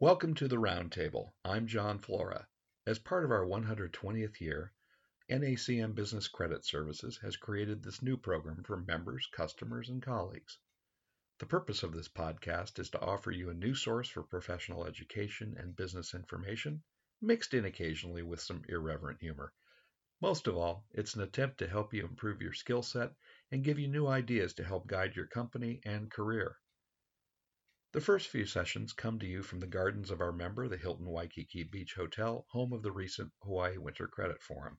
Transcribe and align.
Welcome 0.00 0.34
to 0.34 0.46
the 0.46 0.58
Roundtable. 0.58 1.32
I'm 1.44 1.66
John 1.66 1.98
Flora. 1.98 2.46
As 2.86 3.00
part 3.00 3.24
of 3.24 3.32
our 3.32 3.44
120th 3.44 4.40
year, 4.40 4.72
NACM 5.28 5.96
Business 5.96 6.28
Credit 6.28 6.64
Services 6.64 7.18
has 7.20 7.36
created 7.36 7.82
this 7.82 8.00
new 8.00 8.16
program 8.16 8.62
for 8.62 8.76
members, 8.76 9.28
customers, 9.32 9.88
and 9.88 10.00
colleagues. 10.00 10.56
The 11.40 11.46
purpose 11.46 11.82
of 11.82 11.92
this 11.92 12.06
podcast 12.06 12.78
is 12.78 12.90
to 12.90 13.00
offer 13.00 13.32
you 13.32 13.50
a 13.50 13.54
new 13.54 13.74
source 13.74 14.08
for 14.08 14.22
professional 14.22 14.86
education 14.86 15.56
and 15.58 15.74
business 15.74 16.14
information, 16.14 16.84
mixed 17.20 17.52
in 17.52 17.64
occasionally 17.64 18.22
with 18.22 18.40
some 18.40 18.62
irreverent 18.68 19.20
humor. 19.20 19.52
Most 20.20 20.46
of 20.46 20.56
all, 20.56 20.86
it's 20.92 21.16
an 21.16 21.22
attempt 21.22 21.58
to 21.58 21.66
help 21.66 21.92
you 21.92 22.04
improve 22.04 22.40
your 22.40 22.52
skill 22.52 22.84
set 22.84 23.10
and 23.50 23.64
give 23.64 23.80
you 23.80 23.88
new 23.88 24.06
ideas 24.06 24.54
to 24.54 24.64
help 24.64 24.86
guide 24.86 25.16
your 25.16 25.26
company 25.26 25.80
and 25.84 26.08
career. 26.08 26.56
The 27.92 28.02
first 28.02 28.28
few 28.28 28.44
sessions 28.44 28.92
come 28.92 29.18
to 29.18 29.26
you 29.26 29.42
from 29.42 29.60
the 29.60 29.66
gardens 29.66 30.10
of 30.10 30.20
our 30.20 30.30
member, 30.30 30.68
the 30.68 30.76
Hilton 30.76 31.06
Waikiki 31.06 31.62
Beach 31.62 31.94
Hotel, 31.94 32.44
home 32.50 32.74
of 32.74 32.82
the 32.82 32.92
recent 32.92 33.32
Hawaii 33.42 33.78
Winter 33.78 34.06
Credit 34.06 34.42
Forum. 34.42 34.76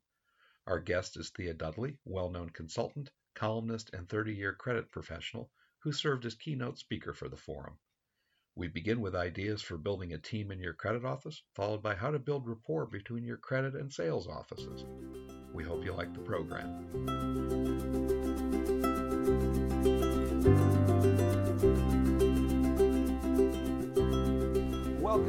Our 0.68 0.80
guest 0.80 1.18
is 1.18 1.32
Thea 1.32 1.56
Dudley, 1.56 1.98
well 2.06 2.30
known 2.30 2.52
consultant, 2.52 3.10
columnist, 3.34 3.90
and 3.94 4.08
30 4.08 4.36
year 4.36 4.54
credit 4.54 4.92
professional 4.92 5.50
who 5.80 5.92
served 5.92 6.24
as 6.28 6.36
keynote 6.36 6.78
speaker 6.78 7.16
for 7.16 7.28
the 7.28 7.36
forum. 7.36 7.80
We 8.54 8.68
begin 8.68 9.02
with 9.02 9.16
ideas 9.16 9.64
for 9.64 9.80
building 9.80 10.14
a 10.14 10.20
team 10.20 10.52
in 10.52 10.60
your 10.60 10.76
credit 10.76 11.04
office, 11.04 11.42
followed 11.56 11.82
by 11.82 11.96
how 11.96 12.12
to 12.12 12.20
build 12.20 12.48
rapport 12.48 12.86
between 12.86 13.24
your 13.24 13.38
credit 13.38 13.74
and 13.74 13.92
sales 13.92 14.28
offices. 14.28 14.86
We 15.52 15.64
hope 15.64 15.84
you 15.84 15.94
like 15.94 16.14
the 16.14 16.20
program. 16.20 16.86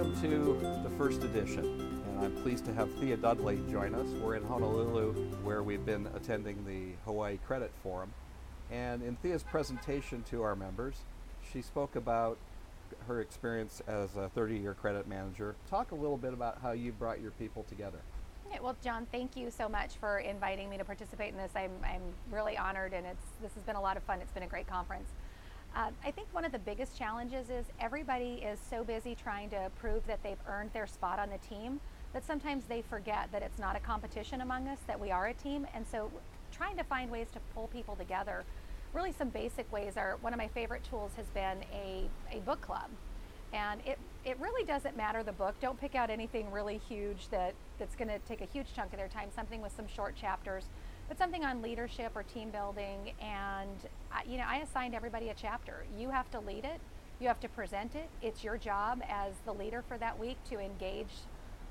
Welcome 0.00 0.22
to 0.22 0.82
the 0.82 0.96
first 0.96 1.24
edition, 1.24 1.62
and 2.08 2.24
I'm 2.24 2.34
pleased 2.36 2.64
to 2.64 2.72
have 2.72 2.90
Thea 2.94 3.18
Dudley 3.18 3.60
join 3.70 3.94
us. 3.94 4.08
We're 4.22 4.36
in 4.36 4.44
Honolulu, 4.44 5.12
where 5.44 5.62
we've 5.62 5.84
been 5.84 6.08
attending 6.14 6.64
the 6.64 6.94
Hawaii 7.04 7.36
Credit 7.46 7.70
Forum. 7.82 8.10
And 8.70 9.02
in 9.02 9.16
Thea's 9.16 9.42
presentation 9.42 10.22
to 10.30 10.40
our 10.40 10.56
members, 10.56 11.04
she 11.52 11.60
spoke 11.60 11.96
about 11.96 12.38
her 13.08 13.20
experience 13.20 13.82
as 13.86 14.16
a 14.16 14.30
30 14.30 14.56
year 14.56 14.72
credit 14.72 15.06
manager. 15.06 15.54
Talk 15.68 15.90
a 15.90 15.96
little 15.96 16.16
bit 16.16 16.32
about 16.32 16.62
how 16.62 16.72
you 16.72 16.92
brought 16.92 17.20
your 17.20 17.32
people 17.32 17.64
together. 17.64 18.00
Yeah, 18.50 18.60
well, 18.62 18.76
John, 18.82 19.06
thank 19.12 19.36
you 19.36 19.50
so 19.50 19.68
much 19.68 19.96
for 19.96 20.20
inviting 20.20 20.70
me 20.70 20.78
to 20.78 20.84
participate 20.86 21.32
in 21.32 21.36
this. 21.36 21.52
I'm, 21.54 21.72
I'm 21.84 22.00
really 22.30 22.56
honored, 22.56 22.94
and 22.94 23.06
it's 23.06 23.26
this 23.42 23.52
has 23.52 23.64
been 23.64 23.76
a 23.76 23.82
lot 23.82 23.98
of 23.98 24.02
fun. 24.04 24.20
It's 24.22 24.32
been 24.32 24.44
a 24.44 24.48
great 24.48 24.66
conference. 24.66 25.10
Uh, 25.74 25.90
I 26.04 26.10
think 26.10 26.28
one 26.32 26.44
of 26.44 26.52
the 26.52 26.58
biggest 26.58 26.98
challenges 26.98 27.48
is 27.48 27.66
everybody 27.78 28.42
is 28.44 28.58
so 28.58 28.82
busy 28.82 29.14
trying 29.14 29.50
to 29.50 29.70
prove 29.78 30.04
that 30.06 30.22
they've 30.22 30.40
earned 30.48 30.72
their 30.72 30.86
spot 30.86 31.18
on 31.18 31.30
the 31.30 31.38
team 31.38 31.80
that 32.12 32.24
sometimes 32.24 32.64
they 32.64 32.82
forget 32.82 33.28
that 33.30 33.42
it's 33.42 33.58
not 33.58 33.76
a 33.76 33.80
competition 33.80 34.40
among 34.40 34.66
us, 34.66 34.78
that 34.88 34.98
we 34.98 35.12
are 35.12 35.28
a 35.28 35.34
team. 35.34 35.66
And 35.74 35.86
so 35.86 36.10
trying 36.50 36.76
to 36.76 36.84
find 36.84 37.08
ways 37.08 37.28
to 37.34 37.40
pull 37.54 37.68
people 37.68 37.94
together, 37.94 38.44
really 38.92 39.12
some 39.12 39.28
basic 39.28 39.70
ways 39.72 39.96
are 39.96 40.18
one 40.20 40.32
of 40.32 40.38
my 40.38 40.48
favorite 40.48 40.82
tools 40.82 41.12
has 41.16 41.26
been 41.28 41.58
a, 41.72 42.08
a 42.32 42.40
book 42.40 42.60
club. 42.60 42.90
And 43.52 43.80
it, 43.86 43.98
it 44.24 44.38
really 44.40 44.64
doesn't 44.64 44.96
matter 44.96 45.22
the 45.22 45.32
book. 45.32 45.54
Don't 45.60 45.80
pick 45.80 45.94
out 45.94 46.10
anything 46.10 46.50
really 46.50 46.80
huge 46.88 47.28
that, 47.30 47.54
that's 47.78 47.94
going 47.94 48.08
to 48.08 48.18
take 48.20 48.40
a 48.40 48.44
huge 48.44 48.74
chunk 48.74 48.92
of 48.92 48.98
their 48.98 49.08
time, 49.08 49.28
something 49.34 49.62
with 49.62 49.74
some 49.76 49.86
short 49.86 50.16
chapters 50.16 50.64
but 51.10 51.18
something 51.18 51.44
on 51.44 51.60
leadership 51.60 52.12
or 52.14 52.22
team 52.22 52.50
building. 52.50 53.10
And 53.20 53.88
I, 54.12 54.22
you 54.28 54.38
know, 54.38 54.44
I 54.46 54.58
assigned 54.58 54.94
everybody 54.94 55.28
a 55.30 55.34
chapter. 55.34 55.84
You 55.98 56.08
have 56.10 56.30
to 56.30 56.38
lead 56.38 56.64
it. 56.64 56.80
You 57.18 57.26
have 57.26 57.40
to 57.40 57.48
present 57.48 57.96
it. 57.96 58.08
It's 58.22 58.44
your 58.44 58.56
job 58.56 59.02
as 59.08 59.32
the 59.44 59.52
leader 59.52 59.82
for 59.88 59.98
that 59.98 60.20
week 60.20 60.36
to 60.50 60.60
engage 60.60 61.10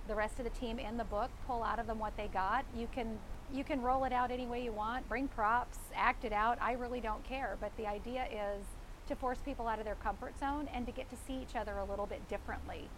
the 0.10 0.16
rest 0.16 0.40
of 0.40 0.44
the 0.44 0.50
team 0.50 0.78
in 0.78 0.98
the 0.98 1.06
book, 1.06 1.32
pull 1.48 1.64
out 1.64 1.80
of 1.80 1.88
them 1.88 2.00
what 2.00 2.18
they 2.18 2.28
got. 2.28 2.66
You 2.76 2.90
can 2.94 3.18
you 3.52 3.64
can 3.64 3.82
roll 3.82 4.04
it 4.04 4.12
out 4.12 4.30
any 4.30 4.46
way 4.46 4.62
you 4.62 4.74
want, 4.74 5.08
bring 5.08 5.30
props, 5.30 5.78
act 5.96 6.26
it 6.26 6.34
out. 6.34 6.58
I 6.62 6.74
really 6.74 7.00
don't 7.00 7.24
care. 7.24 7.56
But 7.62 7.72
the 7.78 7.88
idea 7.88 8.26
is 8.26 8.66
to 9.08 9.16
force 9.16 9.40
people 9.46 9.68
out 9.68 9.80
of 9.80 9.86
their 9.86 9.96
comfort 9.96 10.38
zone 10.38 10.68
and 10.74 10.86
to 10.86 10.92
get 10.92 11.10
to 11.12 11.16
see 11.16 11.42
each 11.42 11.56
other 11.56 11.78
a 11.78 11.86
little 11.86 12.06
bit 12.06 12.28
differently. 12.28 12.90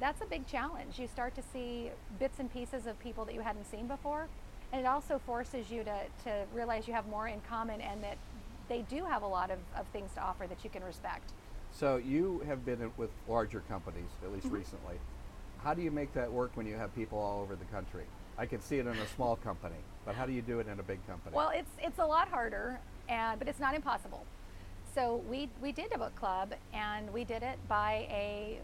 That's 0.00 0.22
a 0.22 0.26
big 0.26 0.46
challenge. 0.46 0.98
You 0.98 1.06
start 1.06 1.34
to 1.34 1.42
see 1.52 1.90
bits 2.18 2.38
and 2.38 2.50
pieces 2.50 2.86
of 2.86 2.98
people 2.98 3.26
that 3.26 3.34
you 3.34 3.42
hadn't 3.42 3.70
seen 3.70 3.86
before 3.86 4.28
and 4.72 4.80
it 4.80 4.86
also 4.86 5.20
forces 5.26 5.70
you 5.70 5.84
to, 5.84 5.96
to 6.24 6.44
realize 6.54 6.88
you 6.88 6.94
have 6.94 7.06
more 7.08 7.28
in 7.28 7.40
common 7.48 7.80
and 7.80 8.02
that 8.02 8.16
they 8.68 8.82
do 8.82 9.04
have 9.04 9.22
a 9.22 9.26
lot 9.26 9.50
of, 9.50 9.58
of 9.76 9.86
things 9.88 10.10
to 10.14 10.22
offer 10.22 10.46
that 10.46 10.64
you 10.64 10.70
can 10.70 10.82
respect. 10.82 11.32
So 11.70 11.96
you 11.96 12.42
have 12.46 12.64
been 12.64 12.90
with 12.96 13.10
larger 13.28 13.60
companies, 13.68 14.10
at 14.24 14.32
least 14.32 14.46
mm-hmm. 14.46 14.56
recently. 14.56 14.96
How 15.62 15.74
do 15.74 15.82
you 15.82 15.90
make 15.90 16.12
that 16.14 16.30
work 16.30 16.52
when 16.54 16.66
you 16.66 16.74
have 16.74 16.94
people 16.94 17.18
all 17.18 17.40
over 17.42 17.54
the 17.54 17.64
country? 17.66 18.04
I 18.38 18.46
can 18.46 18.60
see 18.60 18.78
it 18.78 18.86
in 18.86 18.96
a 18.96 19.06
small 19.08 19.36
company, 19.36 19.76
but 20.04 20.14
how 20.14 20.26
do 20.26 20.32
you 20.32 20.42
do 20.42 20.58
it 20.58 20.66
in 20.66 20.80
a 20.80 20.82
big 20.82 21.06
company? 21.06 21.36
Well, 21.36 21.52
it's 21.54 21.70
it's 21.80 21.98
a 21.98 22.04
lot 22.04 22.28
harder, 22.28 22.80
and 23.08 23.38
but 23.38 23.46
it's 23.46 23.60
not 23.60 23.74
impossible. 23.74 24.24
So 24.94 25.22
we 25.28 25.50
we 25.60 25.70
did 25.70 25.92
a 25.92 25.98
book 25.98 26.16
club, 26.16 26.54
and 26.72 27.12
we 27.12 27.24
did 27.24 27.42
it 27.42 27.58
by 27.68 28.06
a 28.10 28.58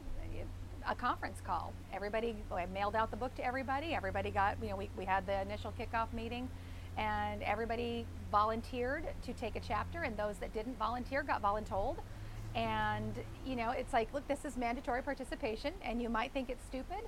a 0.89 0.95
conference 0.95 1.41
call. 1.45 1.73
Everybody, 1.93 2.35
I 2.51 2.65
mailed 2.67 2.97
out 2.97 3.11
the 3.11 3.17
book 3.17 3.35
to 3.35 3.45
everybody. 3.45 3.95
Everybody 3.95 4.31
got, 4.31 4.57
you 4.63 4.71
know, 4.71 4.77
we, 4.77 4.89
we 4.97 5.05
had 5.05 5.27
the 5.27 5.43
initial 5.43 5.73
kickoff 5.79 6.13
meeting 6.15 6.49
and 6.97 7.43
everybody 7.43 8.07
volunteered 8.33 9.07
to 9.25 9.33
take 9.35 9.55
a 9.55 9.61
chapter 9.61 10.03
and 10.03 10.17
those 10.17 10.39
that 10.39 10.53
didn't 10.55 10.79
volunteer 10.79 11.23
got 11.23 11.43
voluntold. 11.43 11.97
And, 12.55 13.13
you 13.47 13.55
know, 13.55 13.71
it's 13.71 13.93
like, 13.93 14.13
look, 14.15 14.27
this 14.29 14.47
is 14.47 14.57
mandatory 14.57 15.03
participation 15.03 15.75
and 15.83 16.01
you 16.01 16.09
might 16.09 16.33
think 16.33 16.49
it's 16.49 16.65
stupid, 16.65 17.05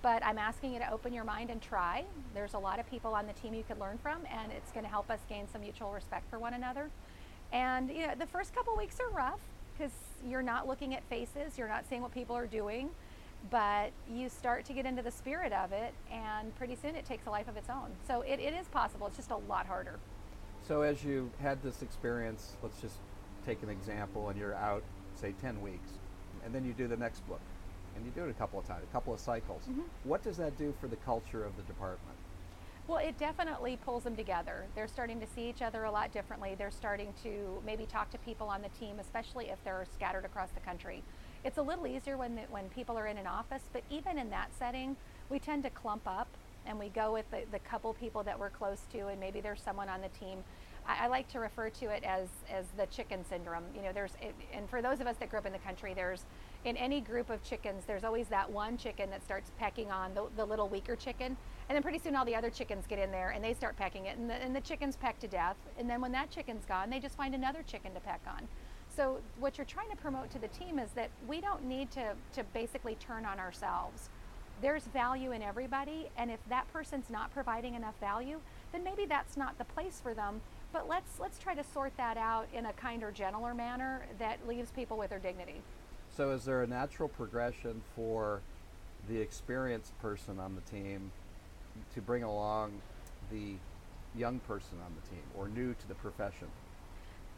but 0.00 0.24
I'm 0.24 0.38
asking 0.38 0.72
you 0.72 0.78
to 0.78 0.90
open 0.90 1.12
your 1.12 1.24
mind 1.24 1.50
and 1.50 1.60
try. 1.60 2.04
There's 2.34 2.54
a 2.54 2.58
lot 2.58 2.80
of 2.80 2.90
people 2.90 3.12
on 3.12 3.26
the 3.26 3.34
team 3.34 3.52
you 3.52 3.62
could 3.62 3.78
learn 3.78 3.98
from 3.98 4.22
and 4.32 4.50
it's 4.52 4.72
going 4.72 4.84
to 4.84 4.90
help 4.90 5.10
us 5.10 5.20
gain 5.28 5.46
some 5.52 5.60
mutual 5.60 5.92
respect 5.92 6.30
for 6.30 6.38
one 6.38 6.54
another. 6.54 6.88
And, 7.52 7.90
you 7.90 8.06
know, 8.06 8.14
the 8.18 8.26
first 8.26 8.54
couple 8.54 8.74
weeks 8.74 8.98
are 9.00 9.10
rough 9.10 9.40
because 9.76 9.92
you're 10.26 10.42
not 10.42 10.66
looking 10.66 10.94
at 10.94 11.04
faces, 11.10 11.58
you're 11.58 11.68
not 11.68 11.84
seeing 11.88 12.00
what 12.00 12.12
people 12.12 12.34
are 12.34 12.46
doing 12.46 12.88
but 13.50 13.92
you 14.10 14.28
start 14.28 14.64
to 14.64 14.72
get 14.72 14.84
into 14.84 15.02
the 15.02 15.10
spirit 15.10 15.52
of 15.52 15.72
it 15.72 15.94
and 16.12 16.54
pretty 16.56 16.76
soon 16.76 16.94
it 16.94 17.04
takes 17.04 17.26
a 17.26 17.30
life 17.30 17.48
of 17.48 17.56
its 17.56 17.70
own 17.70 17.90
so 18.06 18.22
it, 18.22 18.40
it 18.40 18.54
is 18.54 18.66
possible 18.68 19.06
it's 19.06 19.16
just 19.16 19.30
a 19.30 19.36
lot 19.36 19.66
harder 19.66 19.98
so 20.66 20.82
as 20.82 21.04
you 21.04 21.30
had 21.40 21.62
this 21.62 21.82
experience 21.82 22.56
let's 22.62 22.80
just 22.80 22.96
take 23.46 23.62
an 23.62 23.68
example 23.68 24.28
and 24.28 24.38
you're 24.38 24.54
out 24.54 24.82
say 25.14 25.32
10 25.40 25.60
weeks 25.62 25.90
and 26.44 26.54
then 26.54 26.64
you 26.64 26.72
do 26.72 26.86
the 26.86 26.96
next 26.96 27.26
book 27.28 27.40
and 27.96 28.04
you 28.04 28.10
do 28.12 28.24
it 28.24 28.30
a 28.30 28.34
couple 28.34 28.58
of 28.58 28.66
times 28.66 28.82
a 28.82 28.92
couple 28.92 29.14
of 29.14 29.20
cycles 29.20 29.62
mm-hmm. 29.62 29.82
what 30.04 30.22
does 30.22 30.36
that 30.36 30.56
do 30.58 30.74
for 30.80 30.88
the 30.88 30.96
culture 30.96 31.44
of 31.44 31.56
the 31.56 31.62
department 31.62 32.18
well, 32.88 32.96
it 32.96 33.18
definitely 33.18 33.76
pulls 33.84 34.04
them 34.04 34.16
together. 34.16 34.64
They're 34.74 34.88
starting 34.88 35.20
to 35.20 35.26
see 35.26 35.46
each 35.46 35.60
other 35.60 35.84
a 35.84 35.90
lot 35.90 36.10
differently. 36.10 36.54
They're 36.56 36.70
starting 36.70 37.12
to 37.22 37.62
maybe 37.64 37.84
talk 37.84 38.10
to 38.12 38.18
people 38.18 38.48
on 38.48 38.62
the 38.62 38.70
team, 38.70 38.98
especially 38.98 39.50
if 39.50 39.62
they're 39.62 39.84
scattered 39.92 40.24
across 40.24 40.48
the 40.52 40.60
country. 40.60 41.02
It's 41.44 41.58
a 41.58 41.62
little 41.62 41.86
easier 41.86 42.16
when, 42.16 42.34
the, 42.34 42.42
when 42.50 42.68
people 42.70 42.98
are 42.98 43.06
in 43.06 43.16
an 43.16 43.26
office, 43.26 43.62
but 43.72 43.82
even 43.90 44.18
in 44.18 44.30
that 44.30 44.50
setting, 44.58 44.96
we 45.30 45.38
tend 45.38 45.62
to 45.64 45.70
clump 45.70 46.02
up 46.06 46.28
and 46.66 46.78
we 46.78 46.88
go 46.88 47.12
with 47.12 47.30
the, 47.30 47.42
the 47.50 47.58
couple 47.60 47.94
people 47.94 48.22
that 48.24 48.38
we're 48.38 48.50
close 48.50 48.80
to, 48.92 49.06
and 49.06 49.18
maybe 49.18 49.40
there's 49.40 49.60
someone 49.62 49.88
on 49.88 50.00
the 50.00 50.08
team. 50.08 50.44
I, 50.86 51.04
I 51.04 51.06
like 51.06 51.28
to 51.28 51.38
refer 51.38 51.70
to 51.70 51.86
it 51.86 52.04
as, 52.04 52.28
as 52.52 52.66
the 52.76 52.86
chicken 52.86 53.24
syndrome. 53.24 53.64
You 53.74 53.82
know, 53.82 53.92
there's, 53.92 54.12
it, 54.20 54.34
and 54.52 54.68
for 54.68 54.82
those 54.82 55.00
of 55.00 55.06
us 55.06 55.16
that 55.18 55.30
grew 55.30 55.38
up 55.38 55.46
in 55.46 55.52
the 55.52 55.58
country, 55.60 55.94
there's, 55.94 56.24
in 56.64 56.76
any 56.76 57.00
group 57.00 57.30
of 57.30 57.42
chickens, 57.42 57.84
there's 57.86 58.04
always 58.04 58.26
that 58.28 58.50
one 58.50 58.76
chicken 58.76 59.08
that 59.10 59.24
starts 59.24 59.52
pecking 59.58 59.90
on 59.90 60.12
the, 60.14 60.26
the 60.36 60.44
little 60.44 60.68
weaker 60.68 60.96
chicken. 60.96 61.36
And 61.68 61.76
then 61.76 61.82
pretty 61.82 62.00
soon 62.00 62.16
all 62.16 62.24
the 62.24 62.34
other 62.34 62.50
chickens 62.50 62.84
get 62.86 62.98
in 62.98 63.10
there 63.10 63.30
and 63.30 63.42
they 63.42 63.54
start 63.54 63.76
pecking 63.76 64.06
it, 64.06 64.18
and 64.18 64.28
the, 64.28 64.34
and 64.34 64.54
the 64.54 64.60
chickens 64.60 64.96
peck 64.96 65.18
to 65.20 65.28
death. 65.28 65.56
And 65.78 65.88
then 65.88 66.00
when 66.00 66.12
that 66.12 66.30
chicken's 66.30 66.64
gone, 66.66 66.90
they 66.90 66.98
just 66.98 67.16
find 67.16 67.34
another 67.34 67.62
chicken 67.62 67.94
to 67.94 68.00
peck 68.00 68.20
on. 68.26 68.48
So 68.98 69.18
what 69.38 69.56
you're 69.56 69.64
trying 69.64 69.90
to 69.90 69.96
promote 69.96 70.28
to 70.32 70.40
the 70.40 70.48
team 70.48 70.80
is 70.80 70.90
that 70.96 71.10
we 71.28 71.40
don't 71.40 71.64
need 71.64 71.88
to, 71.92 72.14
to 72.32 72.42
basically 72.52 72.96
turn 72.96 73.24
on 73.24 73.38
ourselves. 73.38 74.10
There's 74.60 74.88
value 74.88 75.30
in 75.30 75.40
everybody, 75.40 76.10
and 76.16 76.32
if 76.32 76.40
that 76.48 76.66
person's 76.72 77.08
not 77.08 77.32
providing 77.32 77.76
enough 77.76 77.94
value, 78.00 78.40
then 78.72 78.82
maybe 78.82 79.06
that's 79.06 79.36
not 79.36 79.56
the 79.56 79.62
place 79.66 80.00
for 80.02 80.14
them. 80.14 80.40
But 80.72 80.88
let's 80.88 81.20
let's 81.20 81.38
try 81.38 81.54
to 81.54 81.62
sort 81.62 81.96
that 81.96 82.16
out 82.16 82.48
in 82.52 82.66
a 82.66 82.72
kinder, 82.72 83.12
gentler 83.12 83.54
manner 83.54 84.04
that 84.18 84.48
leaves 84.48 84.72
people 84.72 84.98
with 84.98 85.10
their 85.10 85.20
dignity. 85.20 85.62
So 86.16 86.32
is 86.32 86.44
there 86.44 86.64
a 86.64 86.66
natural 86.66 87.08
progression 87.08 87.80
for 87.94 88.40
the 89.08 89.16
experienced 89.20 89.96
person 90.02 90.40
on 90.40 90.56
the 90.56 90.76
team 90.76 91.12
to 91.94 92.00
bring 92.00 92.24
along 92.24 92.72
the 93.30 93.54
young 94.16 94.40
person 94.40 94.76
on 94.84 94.92
the 95.00 95.08
team 95.08 95.22
or 95.38 95.46
new 95.46 95.72
to 95.72 95.86
the 95.86 95.94
profession? 95.94 96.48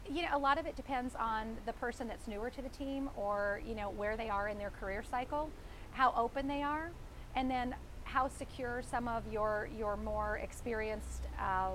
You 0.09 0.23
know, 0.23 0.29
a 0.33 0.37
lot 0.37 0.57
of 0.57 0.65
it 0.65 0.75
depends 0.75 1.15
on 1.15 1.57
the 1.65 1.73
person 1.73 2.07
that's 2.07 2.27
newer 2.27 2.49
to 2.49 2.61
the 2.61 2.69
team 2.69 3.09
or, 3.15 3.61
you 3.65 3.75
know, 3.75 3.89
where 3.91 4.17
they 4.17 4.29
are 4.29 4.47
in 4.47 4.57
their 4.57 4.71
career 4.71 5.03
cycle, 5.09 5.49
how 5.91 6.13
open 6.15 6.47
they 6.47 6.63
are, 6.63 6.91
and 7.35 7.49
then 7.49 7.75
how 8.03 8.27
secure 8.27 8.81
some 8.89 9.07
of 9.07 9.23
your, 9.31 9.69
your 9.77 9.95
more 9.97 10.37
experienced, 10.37 11.27
uh, 11.39 11.71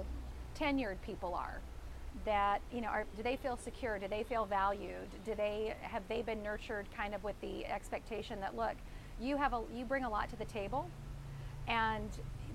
tenured 0.58 0.96
people 1.02 1.34
are. 1.34 1.60
That, 2.24 2.60
you 2.72 2.80
know, 2.80 2.88
are, 2.88 3.04
do 3.16 3.22
they 3.22 3.36
feel 3.36 3.56
secure? 3.56 3.98
Do 3.98 4.08
they 4.08 4.22
feel 4.22 4.46
valued? 4.46 5.08
Do 5.24 5.34
they, 5.34 5.74
have 5.82 6.02
they 6.08 6.22
been 6.22 6.42
nurtured 6.42 6.86
kind 6.96 7.14
of 7.14 7.22
with 7.22 7.38
the 7.40 7.66
expectation 7.66 8.40
that, 8.40 8.56
look, 8.56 8.74
you 9.20 9.36
have 9.36 9.52
a 9.52 9.62
you 9.74 9.84
bring 9.84 10.04
a 10.04 10.10
lot 10.10 10.28
to 10.30 10.36
the 10.36 10.44
table 10.44 10.90
and 11.68 12.10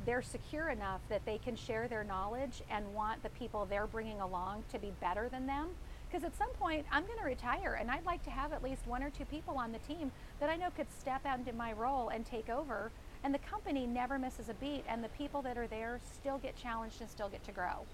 they're 0.05 0.21
secure 0.21 0.69
enough 0.69 1.01
that 1.09 1.25
they 1.25 1.37
can 1.37 1.55
share 1.55 1.87
their 1.87 2.03
knowledge 2.03 2.61
and 2.69 2.93
want 2.93 3.21
the 3.23 3.29
people 3.29 3.65
they're 3.65 3.87
bringing 3.87 4.19
along 4.21 4.63
to 4.71 4.79
be 4.79 4.91
better 4.99 5.29
than 5.29 5.45
them 5.45 5.69
because 6.09 6.25
at 6.25 6.37
some 6.37 6.49
point 6.51 6.85
I'm 6.91 7.05
going 7.05 7.19
to 7.19 7.25
retire 7.25 7.77
and 7.79 7.89
I'd 7.89 8.05
like 8.05 8.23
to 8.23 8.29
have 8.29 8.51
at 8.53 8.63
least 8.63 8.85
one 8.85 9.03
or 9.03 9.09
two 9.09 9.25
people 9.25 9.57
on 9.57 9.71
the 9.71 9.79
team 9.79 10.11
that 10.39 10.49
I 10.49 10.55
know 10.55 10.69
could 10.75 10.87
step 10.99 11.25
out 11.25 11.39
into 11.39 11.53
my 11.53 11.73
role 11.73 12.09
and 12.09 12.25
take 12.25 12.49
over 12.49 12.91
and 13.23 13.33
the 13.33 13.39
company 13.39 13.85
never 13.85 14.17
misses 14.17 14.49
a 14.49 14.53
beat 14.55 14.83
and 14.87 15.03
the 15.03 15.09
people 15.09 15.41
that 15.43 15.57
are 15.57 15.67
there 15.67 15.99
still 16.13 16.37
get 16.37 16.55
challenged 16.55 17.01
and 17.01 17.09
still 17.09 17.29
get 17.29 17.43
to 17.45 17.51
grow. 17.51 17.85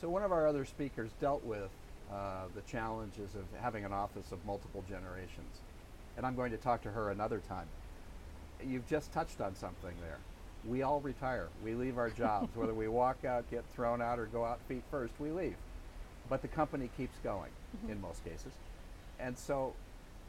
So 0.00 0.08
one 0.08 0.22
of 0.22 0.32
our 0.32 0.46
other 0.46 0.64
speakers 0.64 1.10
dealt 1.20 1.44
with 1.44 1.68
uh, 2.10 2.44
the 2.54 2.62
challenges 2.62 3.34
of 3.34 3.44
having 3.60 3.84
an 3.84 3.92
office 3.92 4.32
of 4.32 4.44
multiple 4.46 4.82
generations. 4.88 5.60
And 6.16 6.26
I'm 6.26 6.34
going 6.34 6.50
to 6.50 6.56
talk 6.56 6.82
to 6.82 6.90
her 6.90 7.10
another 7.10 7.40
time. 7.48 7.66
You've 8.66 8.88
just 8.88 9.12
touched 9.12 9.40
on 9.40 9.54
something 9.54 9.94
there. 10.00 10.18
We 10.66 10.82
all 10.82 11.00
retire. 11.00 11.48
We 11.64 11.74
leave 11.74 11.98
our 11.98 12.10
jobs. 12.10 12.54
Whether 12.54 12.74
we 12.74 12.88
walk 12.88 13.24
out, 13.24 13.50
get 13.50 13.64
thrown 13.74 14.02
out, 14.02 14.18
or 14.18 14.26
go 14.26 14.44
out 14.44 14.60
feet 14.68 14.82
first, 14.90 15.14
we 15.18 15.30
leave. 15.30 15.56
But 16.28 16.42
the 16.42 16.48
company 16.48 16.90
keeps 16.96 17.16
going 17.24 17.50
mm-hmm. 17.76 17.92
in 17.92 18.00
most 18.00 18.24
cases. 18.24 18.52
And 19.18 19.38
so, 19.38 19.74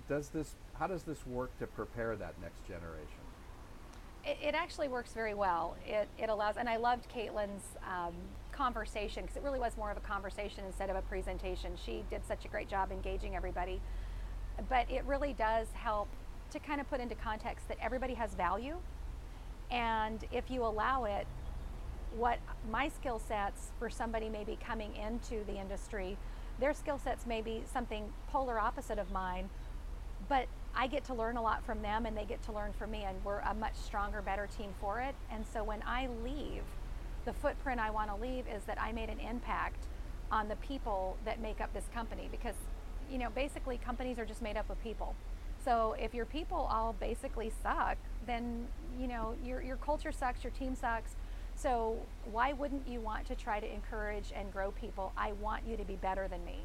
does 0.07 0.29
this? 0.29 0.55
How 0.79 0.87
does 0.87 1.03
this 1.03 1.25
work 1.27 1.57
to 1.59 1.67
prepare 1.67 2.15
that 2.15 2.33
next 2.41 2.65
generation? 2.67 3.21
It, 4.23 4.37
it 4.41 4.55
actually 4.55 4.87
works 4.87 5.13
very 5.13 5.33
well. 5.33 5.75
It, 5.85 6.07
it 6.17 6.29
allows, 6.29 6.57
and 6.57 6.69
I 6.69 6.77
loved 6.77 7.07
Caitlin's 7.09 7.77
um, 7.85 8.13
conversation 8.51 9.23
because 9.23 9.37
it 9.37 9.43
really 9.43 9.59
was 9.59 9.77
more 9.77 9.91
of 9.91 9.97
a 9.97 10.01
conversation 10.01 10.63
instead 10.65 10.89
of 10.89 10.95
a 10.95 11.01
presentation. 11.03 11.71
She 11.83 12.03
did 12.09 12.25
such 12.25 12.45
a 12.45 12.47
great 12.47 12.69
job 12.69 12.91
engaging 12.91 13.35
everybody. 13.35 13.81
But 14.69 14.89
it 14.91 15.03
really 15.05 15.33
does 15.33 15.67
help 15.73 16.07
to 16.51 16.59
kind 16.59 16.81
of 16.81 16.89
put 16.89 16.99
into 16.99 17.15
context 17.15 17.67
that 17.69 17.77
everybody 17.81 18.13
has 18.13 18.35
value. 18.35 18.77
And 19.71 20.23
if 20.31 20.51
you 20.51 20.63
allow 20.63 21.05
it, 21.05 21.25
what 22.17 22.39
my 22.69 22.89
skill 22.89 23.19
sets 23.19 23.71
for 23.79 23.89
somebody 23.89 24.27
maybe 24.27 24.57
coming 24.65 24.93
into 24.95 25.45
the 25.45 25.57
industry, 25.57 26.17
their 26.59 26.73
skill 26.73 26.99
sets 26.99 27.25
may 27.25 27.41
be 27.41 27.63
something 27.71 28.11
polar 28.29 28.59
opposite 28.59 28.99
of 28.99 29.11
mine, 29.11 29.49
but 30.27 30.47
I 30.75 30.87
get 30.87 31.05
to 31.05 31.13
learn 31.13 31.37
a 31.37 31.41
lot 31.41 31.65
from 31.65 31.81
them 31.81 32.05
and 32.05 32.15
they 32.15 32.25
get 32.25 32.43
to 32.43 32.51
learn 32.51 32.73
from 32.77 32.91
me, 32.91 33.03
and 33.03 33.17
we're 33.23 33.39
a 33.39 33.53
much 33.53 33.75
stronger, 33.75 34.21
better 34.21 34.47
team 34.57 34.73
for 34.79 34.99
it. 34.99 35.15
And 35.31 35.45
so 35.53 35.63
when 35.63 35.81
I 35.85 36.07
leave, 36.23 36.63
the 37.25 37.33
footprint 37.33 37.79
I 37.79 37.89
want 37.89 38.09
to 38.09 38.15
leave 38.15 38.45
is 38.47 38.63
that 38.65 38.81
I 38.81 38.91
made 38.91 39.09
an 39.09 39.19
impact 39.19 39.85
on 40.31 40.47
the 40.47 40.55
people 40.57 41.17
that 41.25 41.41
make 41.41 41.61
up 41.61 41.73
this 41.73 41.85
company 41.93 42.27
because, 42.31 42.55
you 43.11 43.17
know, 43.17 43.29
basically 43.29 43.77
companies 43.77 44.17
are 44.17 44.25
just 44.25 44.41
made 44.41 44.57
up 44.57 44.69
of 44.69 44.81
people. 44.83 45.15
So 45.63 45.95
if 45.99 46.13
your 46.13 46.25
people 46.25 46.67
all 46.71 46.93
basically 46.93 47.51
suck, 47.61 47.97
then, 48.31 48.65
you 48.99 49.07
know, 49.07 49.35
your, 49.45 49.61
your 49.61 49.75
culture 49.77 50.11
sucks, 50.11 50.43
your 50.43 50.51
team 50.51 50.75
sucks. 50.75 51.11
So 51.55 51.97
why 52.31 52.53
wouldn't 52.53 52.87
you 52.87 53.01
want 53.01 53.27
to 53.27 53.35
try 53.35 53.59
to 53.59 53.71
encourage 53.71 54.31
and 54.33 54.51
grow 54.51 54.71
people? 54.71 55.11
I 55.17 55.33
want 55.33 55.63
you 55.67 55.75
to 55.75 55.83
be 55.83 55.95
better 55.95 56.27
than 56.27 56.43
me. 56.45 56.59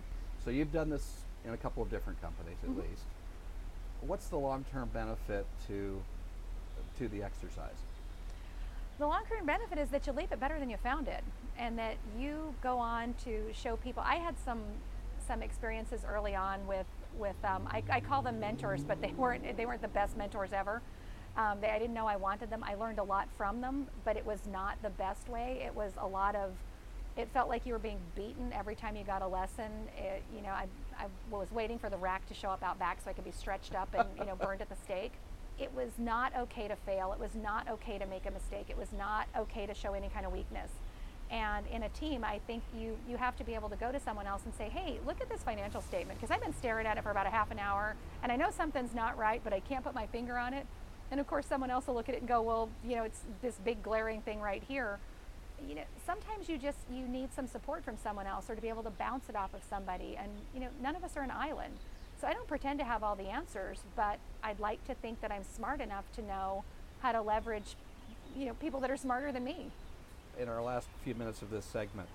So 0.45 0.51
you've 0.51 0.73
done 0.73 0.89
this 0.89 1.23
in 1.45 1.53
a 1.53 1.57
couple 1.57 1.83
of 1.83 1.91
different 1.91 2.23
companies 2.23 2.57
at 2.63 2.71
mm-hmm. 2.71 2.81
least. 2.81 3.03
What's 4.01 4.29
the 4.29 4.39
long-term 4.39 4.91
benefit 4.95 5.47
to 5.67 6.01
to 6.99 7.09
the 7.09 7.23
exercise? 7.23 7.77
The 8.99 9.07
long-term 9.07 9.45
benefit 9.45 9.79
is 9.79 9.89
that 9.91 10.07
you 10.07 10.13
leave 10.13 10.33
it 10.33 10.41
better 10.41 10.59
than 10.59 10.71
you 10.71 10.77
found 10.77 11.09
it, 11.09 11.25
and 11.59 11.79
that 11.79 11.97
you 12.19 12.55
go 12.63 12.79
on 12.79 13.15
to 13.25 13.47
show 13.53 13.77
people. 13.77 14.03
I 14.07 14.17
had 14.17 14.35
some 14.45 14.61
some 15.27 15.43
experiences 15.43 16.03
early 16.09 16.35
on 16.35 16.67
with 16.67 16.87
with 17.19 17.37
um, 17.45 17.67
I, 17.67 17.83
I, 17.91 18.01
call 18.01 18.23
them 18.23 18.39
mentors, 18.39 18.85
but 18.85 19.01
they 19.01 19.13
weren't 19.13 19.57
they 19.57 19.67
weren't 19.67 19.83
the 19.83 19.89
best 19.89 20.17
mentors 20.17 20.53
ever. 20.53 20.83
Um, 21.37 21.61
they, 21.61 21.69
I 21.69 21.79
didn't 21.79 21.95
know 21.95 22.07
I 22.07 22.17
wanted 22.17 22.51
them. 22.51 22.65
I 22.65 22.75
learned 22.75 22.99
a 22.99 23.03
lot 23.05 23.29
from 23.37 23.61
them, 23.61 23.87
but 24.05 24.17
it 24.17 24.25
was 24.25 24.41
not 24.51 24.81
the 24.83 24.91
best 24.91 25.29
way. 25.29 25.63
It 25.65 25.75
was 25.75 25.93
a 25.99 26.07
lot 26.07 26.35
of 26.35 26.53
it 27.17 27.29
felt 27.33 27.49
like 27.49 27.65
you 27.65 27.73
were 27.73 27.79
being 27.79 27.99
beaten 28.15 28.53
every 28.53 28.75
time 28.75 28.95
you 28.95 29.03
got 29.03 29.23
a 29.23 29.27
lesson. 29.27 29.71
It, 29.97 30.23
you 30.35 30.43
know, 30.43 30.51
I, 30.51 30.67
I 30.99 31.07
was 31.31 31.51
waiting 31.51 31.79
for 31.79 31.89
the 31.89 31.97
rack 31.97 32.27
to 32.29 32.35
show 32.35 32.51
up 32.51 32.63
out 32.63 32.79
back 32.79 32.99
so 33.03 33.11
I 33.11 33.15
could 33.15 33.25
be 33.25 33.31
stretched 33.31 33.75
up 33.75 33.95
and 33.95 34.09
you 34.19 34.27
know 34.27 34.37
burned 34.37 34.61
at 34.61 34.69
the 34.69 34.77
stake. 34.85 35.13
It 35.59 35.73
was 35.75 35.93
not 35.99 36.37
okay 36.37 36.69
to 36.69 36.77
fail. 36.77 37.13
It 37.13 37.19
was 37.19 37.35
not 37.35 37.69
okay 37.69 37.99
to 37.99 38.07
make 38.07 38.27
a 38.27 38.31
mistake. 38.31 38.67
It 38.69 38.77
was 38.77 38.93
not 38.97 39.27
okay 39.37 39.67
to 39.67 39.73
show 39.73 39.95
any 39.95 40.11
kind 40.11 40.27
of 40.27 40.33
weakness. 40.33 40.71
And 41.31 41.67
in 41.69 41.85
a 41.85 41.89
team, 41.89 42.23
I 42.23 42.41
think 42.47 42.63
you 42.79 42.97
you 43.09 43.17
have 43.17 43.37
to 43.37 43.45
be 43.45 43.55
able 43.55 43.71
to 43.71 43.77
go 43.77 43.91
to 43.91 43.99
someone 43.99 44.27
else 44.27 44.43
and 44.45 44.55
say, 44.55 44.69
"Hey, 44.69 44.99
look 45.07 45.21
at 45.21 45.29
this 45.29 45.43
financial 45.43 45.81
statement," 45.81 46.21
because 46.21 46.31
I've 46.31 46.43
been 46.43 46.55
staring 46.55 46.87
at 46.87 46.99
it 46.99 47.03
for 47.03 47.11
about 47.11 47.27
a 47.27 47.31
half 47.31 47.51
an 47.51 47.59
hour, 47.59 47.97
and 48.23 48.31
I 48.31 48.37
know 48.37 48.51
something's 48.51 48.95
not 48.95 49.17
right, 49.17 49.41
but 49.43 49.53
I 49.53 49.61
can't 49.61 49.83
put 49.83 49.95
my 49.95 50.07
finger 50.07 50.37
on 50.37 50.53
it. 50.53 50.67
And 51.11 51.21
of 51.21 51.27
course, 51.27 51.47
someone 51.47 51.71
else 51.71 51.87
will 51.87 51.95
look 51.95 52.09
at 52.09 52.15
it 52.15 52.19
and 52.19 52.29
go, 52.29 52.43
"Well, 52.43 52.69
you 52.85 52.97
know, 52.97 53.05
it's 53.05 53.21
this 53.43 53.57
big 53.65 53.83
glaring 53.83 54.21
thing 54.23 54.41
right 54.41 54.63
here." 54.67 54.99
you 55.67 55.75
know, 55.75 55.83
sometimes 56.05 56.49
you 56.49 56.59
just 56.59 56.79
you 56.91 57.07
need 57.07 57.33
some 57.33 57.47
support 57.47 57.85
from 57.85 57.97
someone 57.97 58.27
else 58.27 58.51
or 58.51 58.55
to 58.55 58.61
be 58.61 58.69
able 58.69 58.83
to 58.83 58.91
bounce 58.91 59.29
it 59.29 59.37
off 59.37 59.55
of 59.55 59.63
somebody. 59.69 60.17
And 60.19 60.31
you 60.55 60.61
know, 60.61 60.69
none 60.83 60.97
of 60.97 61.05
us 61.05 61.17
are 61.17 61.23
an 61.23 61.31
island. 61.31 61.75
So 62.21 62.27
I 62.27 62.33
don't 62.33 62.49
pretend 62.49 62.79
to 62.79 62.85
have 62.85 63.03
all 63.03 63.15
the 63.15 63.29
answers, 63.29 63.81
but 63.95 64.19
I'd 64.43 64.59
like 64.59 64.85
to 64.87 64.95
think 64.95 65.21
that 65.21 65.31
I'm 65.31 65.45
smart 65.45 65.81
enough 65.81 66.05
to 66.17 66.23
know 66.23 66.65
how 67.01 67.13
to 67.13 67.21
leverage, 67.21 67.77
you 68.35 68.47
know, 68.47 68.55
people 68.55 68.81
that 68.81 68.91
are 68.91 68.97
smarter 68.97 69.33
than 69.33 69.45
me. 69.45 69.71
In 70.39 70.49
our 70.49 70.63
last 70.63 70.89
few 71.05 71.15
minutes 71.15 71.43
of 71.43 71.51
this 71.51 71.67
segment, 71.67 72.09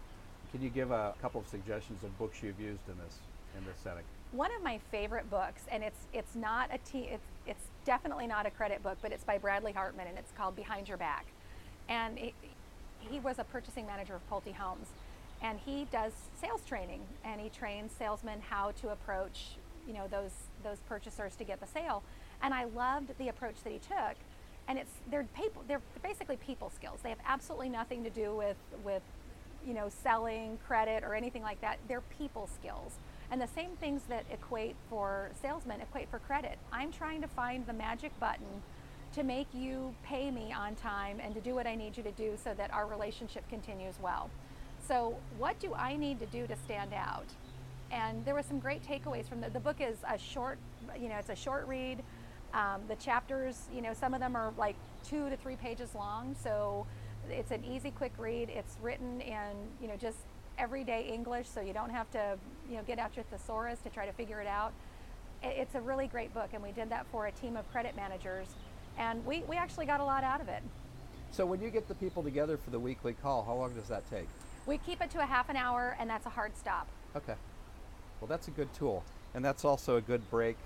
can 0.51 0.61
you 0.61 0.69
give 0.69 0.89
a 0.89 1.13
couple 1.21 1.39
of 1.39 1.47
suggestions 1.47 2.03
of 2.03 2.17
books 2.17 2.41
you've 2.41 2.59
used 2.59 2.87
in 2.87 2.95
this 3.03 3.17
in 3.57 3.65
this 3.65 3.77
setting? 3.83 4.03
One 4.31 4.51
of 4.55 4.63
my 4.63 4.79
favorite 4.91 5.29
books, 5.29 5.63
and 5.71 5.83
it's 5.83 6.07
it's 6.13 6.35
not 6.35 6.69
a 6.71 6.77
t- 6.79 7.09
it's 7.11 7.27
it's 7.51 7.67
definitely 7.85 8.27
not 8.27 8.45
a 8.45 8.49
credit 8.49 8.81
book, 8.81 8.97
but 9.01 9.11
it's 9.11 9.23
by 9.23 9.37
Bradley 9.37 9.73
Hartman, 9.73 10.07
and 10.07 10.17
it's 10.17 10.31
called 10.31 10.55
Behind 10.55 10.87
Your 10.87 10.97
Back. 10.97 11.25
And 11.89 12.17
it, 12.17 12.33
he 12.99 13.19
was 13.19 13.39
a 13.39 13.43
purchasing 13.43 13.85
manager 13.85 14.15
of 14.15 14.27
Pulte 14.29 14.55
Homes, 14.55 14.87
and 15.41 15.59
he 15.65 15.85
does 15.91 16.13
sales 16.39 16.61
training, 16.65 17.01
and 17.25 17.41
he 17.41 17.49
trains 17.49 17.91
salesmen 17.97 18.41
how 18.49 18.71
to 18.81 18.89
approach, 18.89 19.57
you 19.85 19.93
know, 19.93 20.07
those 20.07 20.31
those 20.63 20.77
purchasers 20.87 21.35
to 21.35 21.43
get 21.43 21.59
the 21.59 21.67
sale. 21.67 22.03
And 22.41 22.53
I 22.53 22.63
loved 22.65 23.17
the 23.17 23.27
approach 23.27 23.55
that 23.63 23.73
he 23.73 23.79
took. 23.79 24.15
And 24.67 24.77
it's 24.79 24.91
they're 25.09 25.25
people 25.35 25.63
they're 25.67 25.81
basically 26.01 26.37
people 26.37 26.71
skills. 26.73 26.99
They 27.03 27.09
have 27.09 27.19
absolutely 27.27 27.69
nothing 27.69 28.03
to 28.03 28.09
do 28.09 28.33
with 28.35 28.57
with 28.83 29.01
you 29.67 29.73
know 29.73 29.89
selling 29.89 30.57
credit 30.65 31.03
or 31.03 31.15
anything 31.15 31.43
like 31.43 31.59
that. 31.61 31.79
They're 31.87 32.07
people 32.17 32.47
skills. 32.59 32.93
And 33.31 33.41
the 33.41 33.47
same 33.47 33.71
things 33.79 34.01
that 34.09 34.25
equate 34.29 34.75
for 34.89 35.31
salesmen 35.41 35.79
equate 35.79 36.09
for 36.09 36.19
credit. 36.19 36.59
I'm 36.71 36.91
trying 36.91 37.21
to 37.21 37.29
find 37.29 37.65
the 37.65 37.73
magic 37.73 38.17
button 38.19 38.61
to 39.13 39.23
make 39.23 39.47
you 39.53 39.95
pay 40.03 40.31
me 40.31 40.51
on 40.51 40.75
time 40.75 41.19
and 41.21 41.33
to 41.35 41.41
do 41.41 41.55
what 41.55 41.65
I 41.65 41.75
need 41.75 41.95
you 41.95 42.03
to 42.03 42.11
do 42.11 42.33
so 42.41 42.53
that 42.53 42.73
our 42.73 42.85
relationship 42.85 43.47
continues 43.49 43.95
well. 44.01 44.29
So, 44.85 45.15
what 45.37 45.59
do 45.59 45.73
I 45.73 45.95
need 45.95 46.19
to 46.19 46.25
do 46.25 46.45
to 46.47 46.55
stand 46.65 46.93
out? 46.93 47.25
And 47.91 48.23
there 48.25 48.33
were 48.33 48.43
some 48.43 48.59
great 48.59 48.83
takeaways 48.83 49.27
from 49.27 49.41
the, 49.41 49.49
the 49.49 49.59
book 49.59 49.77
is 49.79 49.97
a 50.09 50.17
short, 50.17 50.57
you 50.99 51.07
know, 51.09 51.15
it's 51.15 51.29
a 51.29 51.35
short 51.35 51.67
read. 51.67 52.03
Um, 52.53 52.81
the 52.87 52.95
chapters, 52.95 53.67
you 53.73 53.81
know, 53.81 53.93
some 53.93 54.13
of 54.13 54.19
them 54.19 54.35
are 54.35 54.51
like 54.57 54.75
two 55.07 55.29
to 55.29 55.37
three 55.37 55.55
pages 55.55 55.93
long. 55.95 56.35
So 56.41 56.85
it's 57.29 57.51
an 57.51 57.63
easy, 57.63 57.91
quick 57.91 58.13
read. 58.17 58.49
It's 58.49 58.77
written 58.81 59.21
in, 59.21 59.51
you 59.81 59.87
know, 59.87 59.95
just 59.95 60.17
everyday 60.57 61.07
English, 61.07 61.47
so 61.47 61.61
you 61.61 61.73
don't 61.73 61.89
have 61.89 62.09
to, 62.11 62.37
you 62.69 62.77
know, 62.77 62.83
get 62.83 62.99
out 62.99 63.15
your 63.15 63.25
thesaurus 63.25 63.79
to 63.79 63.89
try 63.89 64.05
to 64.05 64.13
figure 64.13 64.41
it 64.41 64.47
out. 64.47 64.73
It's 65.43 65.75
a 65.75 65.81
really 65.81 66.07
great 66.07 66.33
book, 66.33 66.49
and 66.53 66.61
we 66.61 66.71
did 66.71 66.89
that 66.89 67.05
for 67.11 67.27
a 67.27 67.31
team 67.31 67.57
of 67.57 67.69
credit 67.71 67.95
managers 67.95 68.47
and 68.97 69.25
we, 69.25 69.43
we 69.47 69.55
actually 69.55 69.85
got 69.85 69.99
a 69.99 70.03
lot 70.03 70.23
out 70.23 70.41
of 70.41 70.47
it. 70.47 70.63
So 71.31 71.45
when 71.45 71.61
you 71.61 71.69
get 71.69 71.87
the 71.87 71.95
people 71.95 72.23
together 72.23 72.57
for 72.57 72.71
the 72.71 72.79
weekly 72.79 73.13
call, 73.13 73.43
how 73.43 73.55
long 73.55 73.73
does 73.73 73.87
that 73.87 74.09
take? 74.09 74.27
We 74.65 74.77
keep 74.77 75.01
it 75.01 75.09
to 75.11 75.21
a 75.21 75.25
half 75.25 75.49
an 75.49 75.55
hour, 75.55 75.95
and 75.99 76.09
that's 76.09 76.25
a 76.25 76.29
hard 76.29 76.57
stop. 76.57 76.87
Okay. 77.15 77.35
Well, 78.19 78.27
that's 78.27 78.47
a 78.47 78.51
good 78.51 78.71
tool. 78.73 79.03
And 79.33 79.43
that's 79.43 79.65
also 79.65 79.95
a 79.95 80.01
good 80.01 80.29
break. 80.29 80.57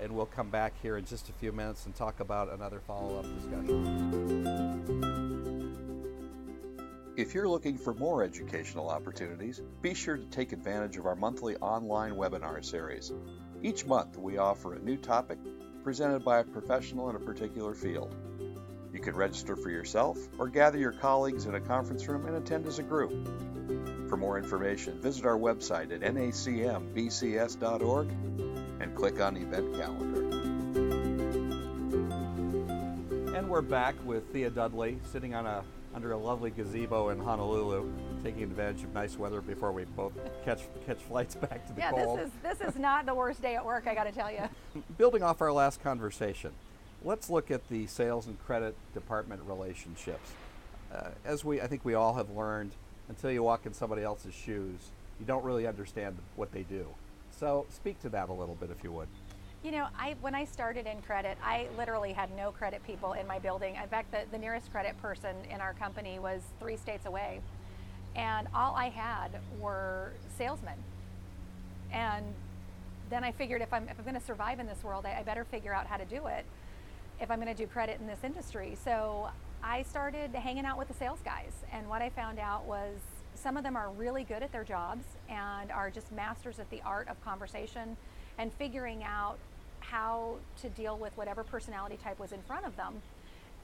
And 0.00 0.14
we'll 0.14 0.26
come 0.26 0.50
back 0.50 0.74
here 0.82 0.96
in 0.96 1.04
just 1.04 1.28
a 1.28 1.32
few 1.32 1.52
minutes 1.52 1.86
and 1.86 1.94
talk 1.94 2.20
about 2.20 2.52
another 2.52 2.80
follow 2.80 3.18
up 3.18 3.26
discussion. 3.36 5.57
If 7.18 7.34
you're 7.34 7.48
looking 7.48 7.76
for 7.76 7.92
more 7.94 8.22
educational 8.22 8.88
opportunities, 8.90 9.60
be 9.82 9.92
sure 9.92 10.16
to 10.16 10.24
take 10.26 10.52
advantage 10.52 10.96
of 10.98 11.06
our 11.06 11.16
monthly 11.16 11.56
online 11.56 12.12
webinar 12.12 12.64
series. 12.64 13.12
Each 13.60 13.84
month, 13.84 14.16
we 14.16 14.38
offer 14.38 14.74
a 14.74 14.78
new 14.78 14.96
topic 14.96 15.40
presented 15.82 16.24
by 16.24 16.38
a 16.38 16.44
professional 16.44 17.10
in 17.10 17.16
a 17.16 17.18
particular 17.18 17.74
field. 17.74 18.14
You 18.92 19.00
can 19.00 19.16
register 19.16 19.56
for 19.56 19.68
yourself 19.68 20.16
or 20.38 20.46
gather 20.46 20.78
your 20.78 20.92
colleagues 20.92 21.46
in 21.46 21.56
a 21.56 21.60
conference 21.60 22.06
room 22.06 22.24
and 22.24 22.36
attend 22.36 22.68
as 22.68 22.78
a 22.78 22.84
group. 22.84 23.10
For 24.08 24.16
more 24.16 24.38
information, 24.38 25.00
visit 25.02 25.26
our 25.26 25.36
website 25.36 25.90
at 25.90 26.02
nacmbcs.org 26.02 26.48
and 28.80 28.94
click 28.94 29.20
on 29.20 29.36
Event 29.36 29.74
Calendar. 29.74 30.20
And 33.36 33.50
we're 33.50 33.60
back 33.60 33.96
with 34.04 34.32
Thea 34.32 34.50
Dudley 34.50 35.00
sitting 35.10 35.34
on 35.34 35.46
a 35.46 35.64
under 35.98 36.12
a 36.12 36.16
lovely 36.16 36.52
gazebo 36.52 37.08
in 37.08 37.18
Honolulu, 37.18 37.92
taking 38.22 38.44
advantage 38.44 38.84
of 38.84 38.94
nice 38.94 39.18
weather 39.18 39.40
before 39.40 39.72
we 39.72 39.84
both 39.84 40.12
catch 40.44 40.60
catch 40.86 40.98
flights 40.98 41.34
back 41.50 41.66
to 41.66 41.72
the 41.72 41.80
yeah, 41.80 41.90
cold. 41.90 42.20
Yeah, 42.20 42.24
this 42.24 42.54
is 42.54 42.58
this 42.60 42.74
is 42.74 42.80
not 42.80 43.04
the 43.04 43.14
worst 43.14 43.42
day 43.42 43.56
at 43.56 43.66
work. 43.66 43.88
I 43.88 43.96
got 43.96 44.04
to 44.04 44.12
tell 44.12 44.30
you. 44.30 44.48
Building 44.96 45.24
off 45.24 45.42
our 45.42 45.50
last 45.50 45.82
conversation, 45.82 46.52
Let's 47.04 47.30
look 47.30 47.50
at 47.50 47.68
the 47.68 47.86
sales 47.86 48.26
and 48.26 48.38
credit 48.44 48.74
department 48.92 49.42
relationships. 49.46 50.30
Uh, 50.92 51.10
as 51.24 51.44
we, 51.44 51.60
I 51.60 51.66
think 51.66 51.84
we 51.84 51.94
all 51.94 52.14
have 52.14 52.30
learned, 52.30 52.72
until 53.08 53.30
you 53.30 53.42
walk 53.42 53.66
in 53.66 53.74
somebody 53.74 54.02
else's 54.02 54.34
shoes, 54.34 54.90
you 55.20 55.26
don't 55.26 55.44
really 55.44 55.66
understand 55.66 56.16
what 56.34 56.52
they 56.52 56.62
do. 56.62 56.86
So, 57.38 57.66
speak 57.70 58.00
to 58.02 58.08
that 58.10 58.28
a 58.28 58.32
little 58.32 58.56
bit, 58.56 58.70
if 58.70 58.82
you 58.82 58.90
would. 58.92 59.08
You 59.64 59.72
know, 59.72 59.88
I 59.98 60.14
when 60.20 60.36
I 60.36 60.44
started 60.44 60.86
in 60.86 61.02
credit, 61.02 61.36
I 61.42 61.66
literally 61.76 62.12
had 62.12 62.34
no 62.36 62.52
credit 62.52 62.80
people 62.86 63.14
in 63.14 63.26
my 63.26 63.40
building. 63.40 63.74
In 63.74 63.88
fact, 63.88 64.12
the, 64.12 64.20
the 64.30 64.38
nearest 64.38 64.70
credit 64.70 65.00
person 65.02 65.34
in 65.52 65.60
our 65.60 65.74
company 65.74 66.20
was 66.20 66.42
three 66.60 66.76
states 66.76 67.06
away. 67.06 67.40
And 68.14 68.46
all 68.54 68.74
I 68.76 68.88
had 68.88 69.30
were 69.60 70.12
salesmen. 70.36 70.78
And 71.92 72.24
then 73.10 73.24
I 73.24 73.32
figured 73.32 73.62
if 73.62 73.72
I'm, 73.72 73.84
if 73.88 73.98
I'm 73.98 74.04
going 74.04 74.18
to 74.18 74.24
survive 74.24 74.60
in 74.60 74.66
this 74.66 74.84
world, 74.84 75.06
I, 75.06 75.18
I 75.18 75.22
better 75.22 75.44
figure 75.44 75.74
out 75.74 75.86
how 75.86 75.96
to 75.96 76.04
do 76.04 76.26
it 76.26 76.44
if 77.20 77.30
I'm 77.30 77.40
going 77.40 77.54
to 77.54 77.62
do 77.62 77.66
credit 77.66 77.98
in 78.00 78.06
this 78.06 78.22
industry. 78.22 78.76
So 78.84 79.28
I 79.62 79.82
started 79.82 80.34
hanging 80.34 80.66
out 80.66 80.78
with 80.78 80.88
the 80.88 80.94
sales 80.94 81.18
guys. 81.24 81.52
And 81.72 81.88
what 81.88 82.00
I 82.00 82.10
found 82.10 82.38
out 82.38 82.64
was 82.64 82.96
some 83.34 83.56
of 83.56 83.64
them 83.64 83.76
are 83.76 83.90
really 83.90 84.24
good 84.24 84.42
at 84.42 84.52
their 84.52 84.64
jobs 84.64 85.04
and 85.28 85.72
are 85.72 85.90
just 85.90 86.12
masters 86.12 86.58
at 86.58 86.70
the 86.70 86.82
art 86.82 87.08
of 87.08 87.22
conversation 87.24 87.96
and 88.38 88.52
figuring 88.54 89.02
out 89.02 89.38
how 89.90 90.36
to 90.60 90.68
deal 90.70 90.96
with 90.96 91.16
whatever 91.16 91.42
personality 91.42 91.98
type 92.02 92.18
was 92.18 92.32
in 92.32 92.42
front 92.42 92.66
of 92.66 92.76
them. 92.76 93.02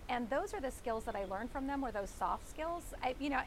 And 0.08 0.28
those 0.28 0.52
are 0.52 0.60
the 0.60 0.70
skills 0.70 1.04
that 1.04 1.16
I 1.16 1.24
learned 1.24 1.50
from 1.50 1.66
them, 1.66 1.80
were 1.80 1.92
those 1.92 2.10
soft 2.10 2.48
skills. 2.48 2.82
I, 3.02 3.14
you 3.18 3.30
know, 3.30 3.40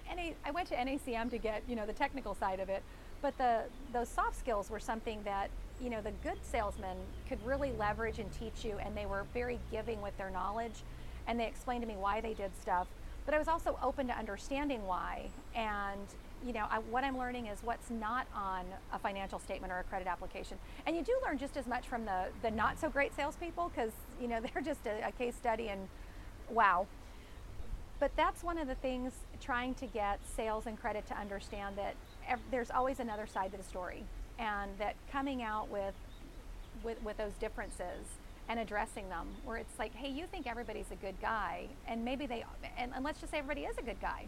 I 0.45 0.51
went 0.51 0.67
to 0.69 0.75
NACM 0.75 1.29
to 1.29 1.37
get, 1.37 1.61
you 1.67 1.75
know, 1.75 1.85
the 1.85 1.93
technical 1.93 2.33
side 2.33 2.59
of 2.59 2.69
it, 2.69 2.81
but 3.21 3.37
the 3.37 3.63
those 3.93 4.09
soft 4.09 4.37
skills 4.37 4.69
were 4.69 4.79
something 4.79 5.21
that, 5.23 5.49
you 5.81 5.89
know, 5.89 6.01
the 6.01 6.13
good 6.23 6.39
salesmen 6.41 6.97
could 7.29 7.43
really 7.45 7.71
leverage 7.73 8.17
and 8.17 8.31
teach 8.31 8.65
you, 8.65 8.77
and 8.79 8.97
they 8.97 9.05
were 9.05 9.25
very 9.33 9.59
giving 9.71 10.01
with 10.01 10.17
their 10.17 10.31
knowledge, 10.31 10.83
and 11.27 11.39
they 11.39 11.45
explained 11.45 11.81
to 11.81 11.87
me 11.87 11.95
why 11.95 12.21
they 12.21 12.33
did 12.33 12.51
stuff. 12.59 12.87
But 13.25 13.35
I 13.35 13.37
was 13.37 13.47
also 13.47 13.77
open 13.83 14.07
to 14.07 14.13
understanding 14.13 14.87
why, 14.87 15.29
and 15.53 16.07
you 16.45 16.53
know, 16.53 16.65
I, 16.69 16.79
what 16.79 17.03
I'm 17.03 17.17
learning 17.17 17.47
is 17.47 17.59
what's 17.63 17.89
not 17.89 18.27
on 18.35 18.65
a 18.93 18.99
financial 18.99 19.39
statement 19.39 19.73
or 19.73 19.79
a 19.79 19.83
credit 19.83 20.07
application. 20.07 20.57
And 20.85 20.95
you 20.95 21.03
do 21.03 21.17
learn 21.25 21.37
just 21.37 21.57
as 21.57 21.67
much 21.67 21.87
from 21.87 22.05
the, 22.05 22.25
the 22.41 22.51
not 22.51 22.79
so 22.79 22.89
great 22.89 23.15
salespeople 23.15 23.71
because, 23.73 23.91
you 24.21 24.27
know, 24.27 24.39
they're 24.53 24.61
just 24.61 24.85
a, 24.85 25.07
a 25.07 25.11
case 25.11 25.35
study 25.35 25.69
and 25.69 25.87
wow. 26.49 26.87
But 27.99 28.11
that's 28.15 28.43
one 28.43 28.57
of 28.57 28.67
the 28.67 28.75
things 28.75 29.13
trying 29.41 29.73
to 29.75 29.87
get 29.87 30.19
sales 30.35 30.67
and 30.67 30.79
credit 30.79 31.07
to 31.07 31.17
understand 31.17 31.77
that 31.77 31.95
ev- 32.27 32.39
there's 32.51 32.69
always 32.69 32.99
another 32.99 33.25
side 33.25 33.51
to 33.51 33.57
the 33.57 33.63
story 33.63 34.03
and 34.37 34.71
that 34.77 34.95
coming 35.11 35.41
out 35.41 35.69
with, 35.69 35.95
with, 36.83 37.01
with 37.03 37.17
those 37.17 37.33
differences 37.39 38.05
and 38.49 38.59
addressing 38.59 39.09
them 39.09 39.27
where 39.43 39.57
it's 39.57 39.79
like, 39.79 39.93
hey, 39.95 40.09
you 40.09 40.25
think 40.27 40.45
everybody's 40.45 40.91
a 40.91 40.95
good 40.95 41.19
guy 41.19 41.65
and 41.87 42.05
maybe 42.05 42.27
they, 42.27 42.45
and, 42.77 42.91
and 42.95 43.03
let's 43.03 43.19
just 43.19 43.31
say 43.31 43.39
everybody 43.39 43.61
is 43.61 43.77
a 43.79 43.81
good 43.81 43.99
guy 43.99 44.27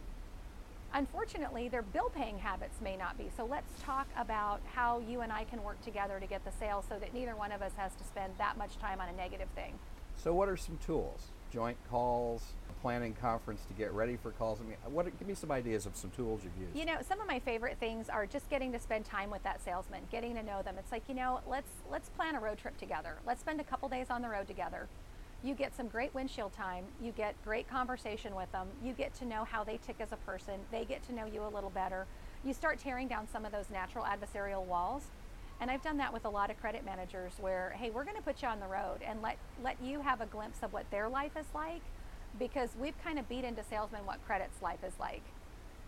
Unfortunately, 0.93 1.69
their 1.69 1.81
bill 1.81 2.09
paying 2.09 2.37
habits 2.37 2.81
may 2.81 2.97
not 2.97 3.17
be. 3.17 3.29
So 3.35 3.45
let's 3.45 3.81
talk 3.81 4.07
about 4.17 4.61
how 4.73 5.01
you 5.07 5.21
and 5.21 5.31
I 5.31 5.43
can 5.43 5.63
work 5.63 5.81
together 5.83 6.19
to 6.19 6.25
get 6.25 6.43
the 6.43 6.51
sale 6.59 6.83
so 6.87 6.97
that 6.99 7.13
neither 7.13 7.35
one 7.35 7.51
of 7.51 7.61
us 7.61 7.71
has 7.77 7.93
to 7.95 8.03
spend 8.03 8.33
that 8.37 8.57
much 8.57 8.77
time 8.77 8.99
on 8.99 9.09
a 9.09 9.13
negative 9.13 9.49
thing. 9.55 9.77
So, 10.17 10.33
what 10.33 10.49
are 10.49 10.57
some 10.57 10.77
tools? 10.85 11.27
Joint 11.53 11.77
calls, 11.89 12.43
planning 12.81 13.13
conference 13.13 13.61
to 13.65 13.73
get 13.73 13.91
ready 13.93 14.17
for 14.17 14.31
calls. 14.31 14.59
I 14.59 14.63
mean, 14.63 14.75
what? 14.85 15.05
Give 15.17 15.27
me 15.27 15.33
some 15.33 15.51
ideas 15.51 15.85
of 15.85 15.95
some 15.95 16.11
tools 16.11 16.41
you've 16.43 16.67
used. 16.67 16.77
You 16.77 16.85
know, 16.85 16.97
some 17.07 17.21
of 17.21 17.27
my 17.27 17.39
favorite 17.39 17.77
things 17.79 18.09
are 18.09 18.25
just 18.25 18.49
getting 18.49 18.71
to 18.73 18.79
spend 18.79 19.05
time 19.05 19.29
with 19.29 19.43
that 19.43 19.63
salesman, 19.63 20.01
getting 20.11 20.35
to 20.35 20.43
know 20.43 20.61
them. 20.61 20.75
It's 20.77 20.91
like, 20.91 21.03
you 21.07 21.15
know, 21.15 21.39
let's 21.47 21.69
let's 21.89 22.09
plan 22.09 22.35
a 22.35 22.39
road 22.39 22.57
trip 22.57 22.77
together. 22.77 23.17
Let's 23.25 23.41
spend 23.41 23.61
a 23.61 23.63
couple 23.63 23.87
days 23.89 24.07
on 24.09 24.21
the 24.21 24.29
road 24.29 24.47
together 24.47 24.87
you 25.43 25.55
get 25.55 25.75
some 25.75 25.87
great 25.87 26.13
windshield 26.13 26.53
time, 26.53 26.85
you 27.01 27.11
get 27.11 27.33
great 27.45 27.69
conversation 27.69 28.35
with 28.35 28.51
them, 28.51 28.67
you 28.83 28.93
get 28.93 29.13
to 29.15 29.25
know 29.25 29.45
how 29.45 29.63
they 29.63 29.79
tick 29.85 29.95
as 29.99 30.11
a 30.11 30.17
person, 30.17 30.55
they 30.71 30.83
get 30.85 31.01
to 31.07 31.13
know 31.13 31.25
you 31.25 31.43
a 31.43 31.47
little 31.47 31.69
better. 31.69 32.05
You 32.43 32.53
start 32.53 32.79
tearing 32.79 33.07
down 33.07 33.27
some 33.31 33.45
of 33.45 33.51
those 33.51 33.69
natural 33.69 34.05
adversarial 34.05 34.65
walls. 34.65 35.03
And 35.61 35.69
I've 35.69 35.81
done 35.81 35.97
that 35.97 36.13
with 36.13 36.23
a 36.23 36.29
lot 36.29 36.49
of 36.49 36.59
credit 36.59 36.85
managers 36.85 37.33
where, 37.39 37.75
hey, 37.77 37.89
we're 37.89 38.05
going 38.05 38.15
to 38.15 38.21
put 38.21 38.41
you 38.41 38.47
on 38.47 38.61
the 38.61 38.67
road 38.67 38.99
and 39.05 39.21
let, 39.21 39.37
let 39.61 39.75
you 39.83 39.99
have 40.01 40.21
a 40.21 40.25
glimpse 40.25 40.59
of 40.63 40.71
what 40.71 40.89
their 40.89 41.09
life 41.09 41.33
is 41.37 41.47
like 41.53 41.81
because 42.37 42.69
we've 42.79 42.97
kind 43.03 43.19
of 43.19 43.27
beat 43.27 43.43
into 43.43 43.63
salesmen 43.63 44.05
what 44.05 44.25
credit's 44.25 44.61
life 44.61 44.79
is 44.87 44.93
like. 44.99 45.23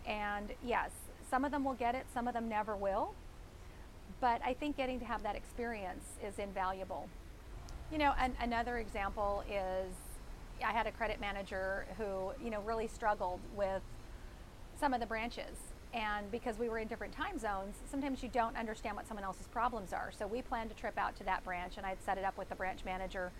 And 0.06 0.50
yes, 0.62 0.90
some 1.30 1.44
of 1.44 1.52
them 1.52 1.64
will 1.64 1.74
get 1.74 1.94
it, 1.94 2.04
some 2.12 2.28
of 2.28 2.34
them 2.34 2.48
never 2.48 2.76
will. 2.76 3.14
But 4.20 4.42
I 4.44 4.52
think 4.54 4.76
getting 4.76 4.98
to 5.00 5.06
have 5.06 5.22
that 5.22 5.36
experience 5.36 6.04
is 6.22 6.38
invaluable. 6.38 7.08
You 7.92 7.98
know, 7.98 8.14
an, 8.18 8.32
another 8.40 8.78
example 8.78 9.44
is 9.50 9.92
I 10.64 10.72
had 10.72 10.86
a 10.86 10.92
credit 10.92 11.20
manager 11.20 11.84
who, 11.98 12.30
you 12.42 12.50
know, 12.50 12.62
really 12.62 12.88
struggled 12.88 13.40
with 13.54 13.82
some 14.80 14.94
of 14.94 15.00
the 15.00 15.06
branches. 15.06 15.58
And 15.92 16.30
because 16.30 16.58
we 16.58 16.70
were 16.70 16.78
in 16.78 16.88
different 16.88 17.12
time 17.12 17.38
zones, 17.38 17.74
sometimes 17.90 18.22
you 18.22 18.30
don't 18.30 18.56
understand 18.56 18.96
what 18.96 19.06
someone 19.06 19.24
else's 19.24 19.46
problems 19.48 19.92
are. 19.92 20.10
So 20.18 20.26
we 20.26 20.40
planned 20.40 20.70
a 20.70 20.74
trip 20.74 20.96
out 20.96 21.14
to 21.16 21.24
that 21.24 21.44
branch 21.44 21.74
and 21.76 21.84
I'd 21.84 22.02
set 22.02 22.16
it 22.16 22.24
up 22.24 22.38
with 22.38 22.48
the 22.48 22.54
branch 22.54 22.82
manager. 22.86 23.30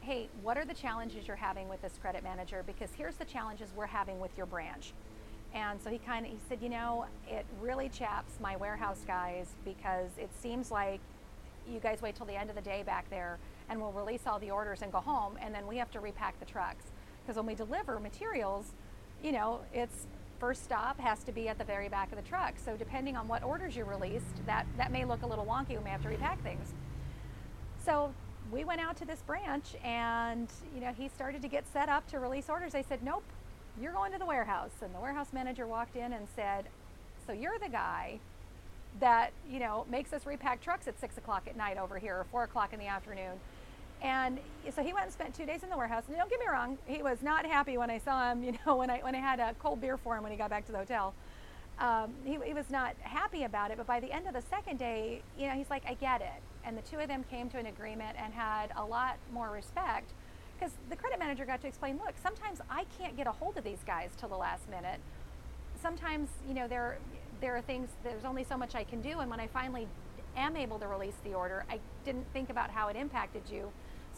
Hey, 0.00 0.28
what 0.42 0.56
are 0.56 0.64
the 0.64 0.74
challenges 0.74 1.26
you're 1.26 1.34
having 1.34 1.68
with 1.68 1.82
this 1.82 1.98
credit 2.00 2.22
manager? 2.22 2.62
Because 2.64 2.90
here's 2.96 3.16
the 3.16 3.24
challenges 3.24 3.70
we're 3.74 3.86
having 3.86 4.20
with 4.20 4.30
your 4.36 4.46
branch. 4.46 4.92
And 5.54 5.82
so 5.82 5.90
he 5.90 5.98
kind 5.98 6.24
of 6.24 6.30
he 6.30 6.38
said, 6.48 6.58
you 6.62 6.68
know, 6.68 7.06
it 7.28 7.44
really 7.60 7.88
chaps 7.88 8.34
my 8.40 8.54
warehouse 8.54 9.00
guys 9.08 9.48
because 9.64 10.10
it 10.18 10.30
seems 10.40 10.70
like 10.70 11.00
you 11.68 11.80
guys 11.80 12.00
wait 12.00 12.14
till 12.14 12.26
the 12.26 12.38
end 12.38 12.48
of 12.48 12.54
the 12.54 12.62
day 12.62 12.84
back 12.84 13.10
there 13.10 13.38
and 13.68 13.80
we'll 13.80 13.92
release 13.92 14.22
all 14.26 14.38
the 14.38 14.50
orders 14.50 14.82
and 14.82 14.92
go 14.92 15.00
home 15.00 15.38
and 15.40 15.54
then 15.54 15.66
we 15.66 15.76
have 15.76 15.90
to 15.90 16.00
repack 16.00 16.38
the 16.40 16.46
trucks. 16.46 16.84
Because 17.22 17.36
when 17.36 17.46
we 17.46 17.54
deliver 17.54 17.98
materials 17.98 18.72
you 19.22 19.32
know 19.32 19.60
it's 19.72 20.06
first 20.38 20.64
stop 20.64 20.98
has 20.98 21.22
to 21.22 21.32
be 21.32 21.48
at 21.48 21.56
the 21.58 21.64
very 21.64 21.88
back 21.88 22.10
of 22.10 22.16
the 22.16 22.28
truck. 22.28 22.54
So 22.64 22.76
depending 22.76 23.16
on 23.16 23.28
what 23.28 23.42
orders 23.42 23.76
you 23.76 23.84
released 23.84 24.44
that 24.46 24.66
that 24.76 24.90
may 24.90 25.04
look 25.04 25.22
a 25.22 25.26
little 25.26 25.46
wonky 25.46 25.76
we 25.78 25.84
may 25.84 25.90
have 25.90 26.02
to 26.02 26.08
repack 26.08 26.42
things. 26.42 26.72
So 27.84 28.12
we 28.50 28.64
went 28.64 28.80
out 28.80 28.96
to 28.98 29.04
this 29.04 29.22
branch 29.22 29.74
and 29.84 30.48
you 30.74 30.80
know 30.80 30.92
he 30.92 31.08
started 31.08 31.42
to 31.42 31.48
get 31.48 31.64
set 31.72 31.88
up 31.88 32.06
to 32.08 32.18
release 32.18 32.48
orders. 32.48 32.74
I 32.74 32.82
said 32.82 33.02
nope 33.02 33.24
you're 33.80 33.92
going 33.92 34.12
to 34.12 34.18
the 34.18 34.26
warehouse. 34.26 34.72
And 34.82 34.94
the 34.94 35.00
warehouse 35.00 35.28
manager 35.32 35.66
walked 35.66 35.96
in 35.96 36.12
and 36.12 36.26
said 36.36 36.66
so 37.26 37.32
you're 37.32 37.58
the 37.58 37.68
guy 37.68 38.18
that 39.00 39.32
you 39.48 39.58
know 39.58 39.86
makes 39.90 40.12
us 40.12 40.26
repack 40.26 40.60
trucks 40.60 40.86
at 40.86 40.98
six 41.00 41.16
o'clock 41.16 41.44
at 41.46 41.56
night 41.56 41.78
over 41.78 41.98
here 41.98 42.16
or 42.16 42.24
four 42.24 42.44
o'clock 42.44 42.72
in 42.72 42.78
the 42.78 42.86
afternoon. 42.86 43.38
And 44.02 44.38
so 44.74 44.82
he 44.82 44.92
went 44.92 45.06
and 45.06 45.12
spent 45.12 45.34
two 45.34 45.46
days 45.46 45.62
in 45.62 45.70
the 45.70 45.76
warehouse. 45.76 46.04
And 46.08 46.16
don't 46.16 46.28
get 46.28 46.40
me 46.40 46.46
wrong, 46.50 46.76
he 46.86 47.02
was 47.02 47.22
not 47.22 47.46
happy 47.46 47.78
when 47.78 47.90
I 47.90 47.98
saw 47.98 48.30
him. 48.30 48.42
You 48.52 48.54
know, 48.66 48.76
when 48.76 48.90
I 48.90 48.98
when 48.98 49.14
I 49.14 49.18
had 49.18 49.40
a 49.40 49.54
cold 49.58 49.80
beer 49.80 49.96
for 49.96 50.16
him 50.16 50.22
when 50.22 50.32
he 50.32 50.38
got 50.38 50.50
back 50.50 50.66
to 50.66 50.72
the 50.72 50.78
hotel. 50.78 51.14
Um, 51.78 52.12
he, 52.24 52.38
he 52.44 52.52
was 52.52 52.68
not 52.70 52.94
happy 53.00 53.44
about 53.44 53.70
it. 53.70 53.76
But 53.76 53.86
by 53.86 53.98
the 54.00 54.12
end 54.12 54.26
of 54.26 54.34
the 54.34 54.42
second 54.42 54.78
day, 54.78 55.22
you 55.38 55.46
know, 55.46 55.54
he's 55.54 55.70
like, 55.70 55.84
I 55.86 55.94
get 55.94 56.20
it. 56.20 56.42
And 56.64 56.76
the 56.76 56.82
two 56.82 56.98
of 56.98 57.08
them 57.08 57.24
came 57.30 57.48
to 57.50 57.58
an 57.58 57.66
agreement 57.66 58.16
and 58.22 58.32
had 58.34 58.70
a 58.76 58.84
lot 58.84 59.16
more 59.32 59.50
respect 59.50 60.12
because 60.58 60.74
the 60.90 60.96
credit 60.96 61.18
manager 61.18 61.44
got 61.44 61.60
to 61.62 61.66
explain, 61.66 61.98
look, 62.04 62.14
sometimes 62.22 62.60
I 62.70 62.84
can't 62.98 63.16
get 63.16 63.26
a 63.26 63.32
hold 63.32 63.56
of 63.56 63.64
these 63.64 63.82
guys 63.86 64.10
till 64.18 64.28
the 64.28 64.36
last 64.36 64.68
minute. 64.68 65.00
Sometimes, 65.80 66.28
you 66.46 66.54
know, 66.54 66.68
they're 66.68 66.98
there 67.42 67.56
are 67.56 67.60
things, 67.60 67.90
there's 68.04 68.24
only 68.24 68.44
so 68.44 68.56
much 68.56 68.74
I 68.74 68.84
can 68.84 69.02
do. 69.02 69.18
And 69.18 69.28
when 69.28 69.40
I 69.40 69.48
finally 69.48 69.86
am 70.36 70.56
able 70.56 70.78
to 70.78 70.86
release 70.86 71.16
the 71.24 71.34
order, 71.34 71.64
I 71.68 71.80
didn't 72.04 72.24
think 72.32 72.48
about 72.48 72.70
how 72.70 72.88
it 72.88 72.96
impacted 72.96 73.42
you. 73.50 73.70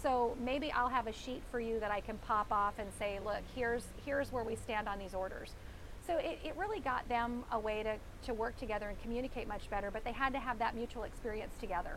So 0.04 0.36
maybe 0.38 0.70
I'll 0.70 0.90
have 0.90 1.06
a 1.06 1.12
sheet 1.12 1.40
for 1.50 1.58
you 1.58 1.80
that 1.80 1.90
I 1.90 2.00
can 2.00 2.18
pop 2.18 2.52
off 2.52 2.78
and 2.78 2.90
say, 2.98 3.20
look, 3.24 3.40
here's, 3.54 3.86
here's 4.04 4.30
where 4.30 4.44
we 4.44 4.54
stand 4.54 4.86
on 4.86 4.98
these 4.98 5.14
orders. 5.14 5.52
So 6.06 6.18
it, 6.18 6.38
it 6.44 6.54
really 6.58 6.78
got 6.78 7.08
them 7.08 7.42
a 7.50 7.58
way 7.58 7.82
to, 7.82 7.96
to 8.26 8.34
work 8.34 8.54
together 8.58 8.90
and 8.90 9.00
communicate 9.00 9.48
much 9.48 9.70
better, 9.70 9.90
but 9.90 10.04
they 10.04 10.12
had 10.12 10.34
to 10.34 10.38
have 10.38 10.58
that 10.58 10.76
mutual 10.76 11.04
experience 11.04 11.54
together. 11.58 11.96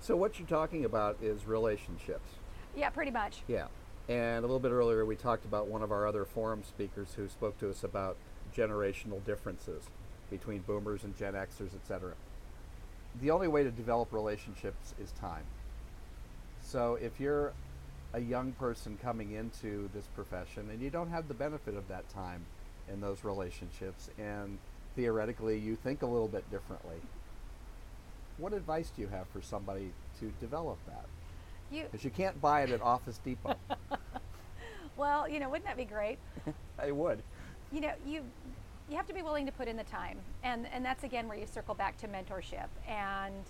So 0.00 0.14
what 0.14 0.38
you're 0.38 0.46
talking 0.46 0.84
about 0.84 1.16
is 1.20 1.46
relationships. 1.46 2.30
Yeah, 2.76 2.90
pretty 2.90 3.10
much. 3.10 3.42
Yeah. 3.48 3.66
And 4.08 4.38
a 4.38 4.42
little 4.42 4.60
bit 4.60 4.70
earlier, 4.70 5.04
we 5.04 5.16
talked 5.16 5.44
about 5.44 5.66
one 5.66 5.82
of 5.82 5.90
our 5.90 6.06
other 6.06 6.24
forum 6.24 6.62
speakers 6.62 7.08
who 7.16 7.26
spoke 7.26 7.58
to 7.58 7.70
us 7.70 7.82
about 7.82 8.16
generational 8.56 9.24
differences 9.24 9.82
between 10.30 10.60
boomers 10.60 11.02
and 11.02 11.18
Gen 11.18 11.34
Xers, 11.34 11.74
etc. 11.74 12.12
The 13.20 13.32
only 13.32 13.48
way 13.48 13.64
to 13.64 13.72
develop 13.72 14.12
relationships 14.12 14.94
is 15.02 15.10
time. 15.20 15.42
So 16.68 16.98
if 17.00 17.18
you're 17.18 17.54
a 18.12 18.20
young 18.20 18.52
person 18.52 18.98
coming 19.02 19.32
into 19.32 19.88
this 19.94 20.06
profession 20.14 20.68
and 20.70 20.82
you 20.82 20.90
don't 20.90 21.08
have 21.08 21.26
the 21.26 21.34
benefit 21.34 21.74
of 21.74 21.88
that 21.88 22.06
time 22.10 22.44
in 22.92 23.00
those 23.00 23.24
relationships 23.24 24.10
and 24.18 24.58
theoretically 24.94 25.58
you 25.58 25.76
think 25.76 26.02
a 26.02 26.06
little 26.06 26.28
bit 26.28 26.48
differently, 26.50 26.96
what 28.36 28.52
advice 28.52 28.92
do 28.94 29.00
you 29.00 29.08
have 29.08 29.26
for 29.28 29.40
somebody 29.40 29.92
to 30.20 30.30
develop 30.40 30.76
that? 30.86 31.06
Because 31.70 32.04
you, 32.04 32.10
you 32.10 32.14
can't 32.14 32.38
buy 32.38 32.64
it 32.64 32.70
at 32.70 32.82
Office 32.82 33.18
Depot. 33.24 33.56
well, 34.98 35.26
you 35.26 35.40
know, 35.40 35.48
wouldn't 35.48 35.66
that 35.66 35.78
be 35.78 35.86
great? 35.86 36.18
I 36.78 36.90
would. 36.90 37.22
You 37.72 37.80
know, 37.80 37.92
you 38.06 38.22
you 38.90 38.96
have 38.96 39.06
to 39.06 39.14
be 39.14 39.22
willing 39.22 39.46
to 39.46 39.52
put 39.52 39.68
in 39.68 39.76
the 39.76 39.84
time 39.84 40.18
and 40.42 40.66
and 40.72 40.84
that's 40.84 41.04
again 41.04 41.28
where 41.28 41.38
you 41.38 41.46
circle 41.46 41.74
back 41.74 41.96
to 41.98 42.08
mentorship 42.08 42.68
and 42.86 43.44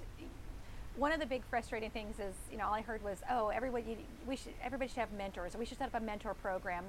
one 0.99 1.13
of 1.13 1.21
the 1.21 1.27
big 1.27 1.43
frustrating 1.49 1.91
things 1.91 2.19
is, 2.19 2.35
you 2.51 2.59
know, 2.59 2.67
all 2.67 2.75
I 2.75 2.83
heard 2.83 3.03
was, 3.05 3.19
oh, 3.31 3.49
everybody, 3.49 3.99
we 4.27 4.37
should, 4.37 4.55
everybody 4.63 4.89
should 4.89 4.99
have 4.99 5.13
mentors, 5.13 5.55
or 5.55 5.59
we 5.59 5.65
should 5.65 5.79
set 5.79 5.87
up 5.87 5.95
a 5.95 6.05
mentor 6.05 6.35
program. 6.35 6.85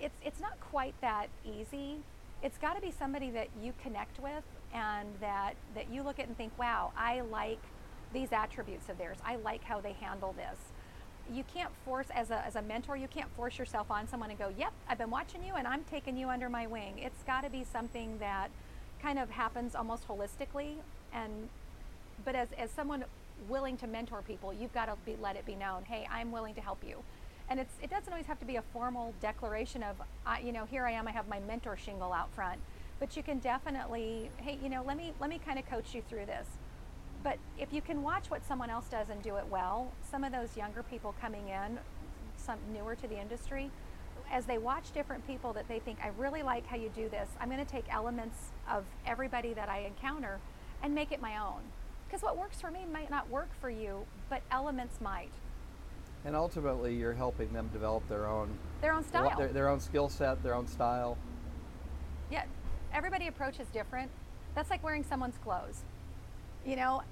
It's, 0.00 0.14
it's 0.22 0.40
not 0.40 0.60
quite 0.60 0.94
that 1.00 1.28
easy. 1.44 1.96
It's 2.42 2.58
got 2.58 2.74
to 2.74 2.82
be 2.82 2.92
somebody 2.96 3.30
that 3.30 3.48
you 3.62 3.72
connect 3.82 4.20
with 4.20 4.44
and 4.74 5.08
that, 5.20 5.54
that 5.74 5.90
you 5.90 6.02
look 6.02 6.18
at 6.18 6.26
and 6.26 6.36
think, 6.36 6.52
wow, 6.58 6.92
I 6.96 7.20
like 7.22 7.60
these 8.12 8.32
attributes 8.32 8.88
of 8.90 8.98
theirs. 8.98 9.16
I 9.24 9.36
like 9.36 9.64
how 9.64 9.80
they 9.80 9.92
handle 9.92 10.34
this. 10.34 10.58
You 11.32 11.44
can't 11.54 11.70
force, 11.84 12.08
as 12.14 12.30
a, 12.30 12.44
as 12.44 12.56
a 12.56 12.62
mentor, 12.62 12.96
you 12.96 13.08
can't 13.08 13.30
force 13.36 13.58
yourself 13.58 13.90
on 13.90 14.06
someone 14.06 14.30
and 14.30 14.38
go, 14.38 14.52
yep, 14.58 14.72
I've 14.88 14.98
been 14.98 15.10
watching 15.10 15.44
you 15.44 15.54
and 15.54 15.66
I'm 15.66 15.84
taking 15.84 16.16
you 16.16 16.28
under 16.28 16.50
my 16.50 16.66
wing. 16.66 16.94
It's 16.98 17.22
got 17.22 17.44
to 17.44 17.50
be 17.50 17.64
something 17.64 18.18
that 18.18 18.50
kind 19.00 19.18
of 19.18 19.30
happens 19.30 19.74
almost 19.74 20.06
holistically. 20.08 20.74
And, 21.12 21.48
but 22.24 22.34
as, 22.34 22.48
as 22.58 22.70
someone 22.70 23.04
willing 23.48 23.76
to 23.78 23.86
mentor 23.86 24.22
people, 24.22 24.52
you've 24.52 24.72
got 24.72 24.86
to 24.86 24.96
be, 25.04 25.16
let 25.20 25.36
it 25.36 25.46
be 25.46 25.54
known, 25.54 25.84
hey, 25.84 26.06
I'm 26.10 26.32
willing 26.32 26.54
to 26.54 26.60
help 26.60 26.82
you. 26.86 27.02
And 27.48 27.58
it's, 27.58 27.74
it 27.82 27.90
doesn't 27.90 28.12
always 28.12 28.26
have 28.26 28.38
to 28.40 28.46
be 28.46 28.56
a 28.56 28.62
formal 28.72 29.12
declaration 29.20 29.82
of, 29.82 29.96
you 30.42 30.52
know, 30.52 30.64
here 30.66 30.86
I 30.86 30.92
am, 30.92 31.08
I 31.08 31.10
have 31.10 31.28
my 31.28 31.40
mentor 31.40 31.76
shingle 31.76 32.12
out 32.12 32.32
front. 32.34 32.60
But 33.00 33.16
you 33.16 33.22
can 33.22 33.38
definitely, 33.38 34.30
hey, 34.36 34.58
you 34.62 34.68
know, 34.68 34.84
let 34.86 34.96
me 34.96 35.14
let 35.20 35.30
me 35.30 35.40
kind 35.44 35.58
of 35.58 35.66
coach 35.66 35.94
you 35.94 36.02
through 36.08 36.26
this. 36.26 36.46
But 37.24 37.38
if 37.58 37.72
you 37.72 37.80
can 37.80 38.02
watch 38.02 38.30
what 38.30 38.46
someone 38.46 38.70
else 38.70 38.86
does 38.88 39.08
and 39.08 39.22
do 39.22 39.36
it 39.36 39.46
well, 39.50 39.90
some 40.10 40.22
of 40.22 40.32
those 40.32 40.56
younger 40.56 40.82
people 40.82 41.14
coming 41.20 41.48
in, 41.48 41.78
some 42.36 42.58
newer 42.72 42.94
to 42.94 43.08
the 43.08 43.18
industry, 43.18 43.70
as 44.30 44.44
they 44.44 44.58
watch 44.58 44.92
different 44.92 45.26
people 45.26 45.52
that 45.54 45.66
they 45.66 45.80
think, 45.80 45.98
I 46.02 46.10
really 46.18 46.42
like 46.42 46.66
how 46.66 46.76
you 46.76 46.90
do 46.94 47.08
this, 47.08 47.28
I'm 47.40 47.48
going 47.50 47.64
to 47.64 47.70
take 47.70 47.84
elements 47.90 48.52
of 48.70 48.84
everybody 49.06 49.52
that 49.54 49.68
I 49.68 49.80
encounter 49.80 50.38
and 50.82 50.94
make 50.94 51.10
it 51.12 51.20
my 51.20 51.36
own. 51.38 51.60
Because 52.10 52.24
what 52.24 52.36
works 52.36 52.60
for 52.60 52.72
me 52.72 52.80
might 52.92 53.08
not 53.08 53.30
work 53.30 53.48
for 53.60 53.70
you, 53.70 54.04
but 54.28 54.42
elements 54.50 55.00
might. 55.00 55.30
And 56.24 56.34
ultimately, 56.34 56.94
you're 56.94 57.14
helping 57.14 57.52
them 57.52 57.70
develop 57.72 58.06
their 58.08 58.26
own 58.26 58.50
their 58.82 58.92
own 58.92 59.04
style, 59.04 59.38
their, 59.38 59.48
their 59.48 59.68
own 59.68 59.78
skill 59.78 60.08
set, 60.08 60.42
their 60.42 60.54
own 60.54 60.66
style. 60.66 61.16
Yeah, 62.30 62.44
everybody 62.92 63.28
approaches 63.28 63.68
different. 63.68 64.10
That's 64.56 64.70
like 64.70 64.82
wearing 64.82 65.04
someone's 65.04 65.38
clothes. 65.38 65.84
You 66.66 66.76
know, 66.76 67.02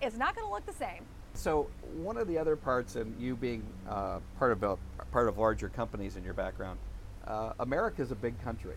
it's 0.00 0.16
not 0.16 0.36
going 0.36 0.46
to 0.46 0.52
look 0.52 0.64
the 0.64 0.72
same. 0.72 1.04
So 1.34 1.68
one 1.96 2.16
of 2.16 2.28
the 2.28 2.38
other 2.38 2.54
parts, 2.54 2.96
and 2.96 3.20
you 3.20 3.34
being 3.34 3.64
uh, 3.88 4.20
part 4.38 4.52
of 4.52 4.62
a, 4.62 4.78
part 5.10 5.28
of 5.28 5.38
larger 5.38 5.68
companies 5.68 6.16
in 6.16 6.22
your 6.22 6.34
background, 6.34 6.78
uh, 7.26 7.52
America 7.58 8.00
is 8.00 8.12
a 8.12 8.14
big 8.14 8.40
country, 8.42 8.76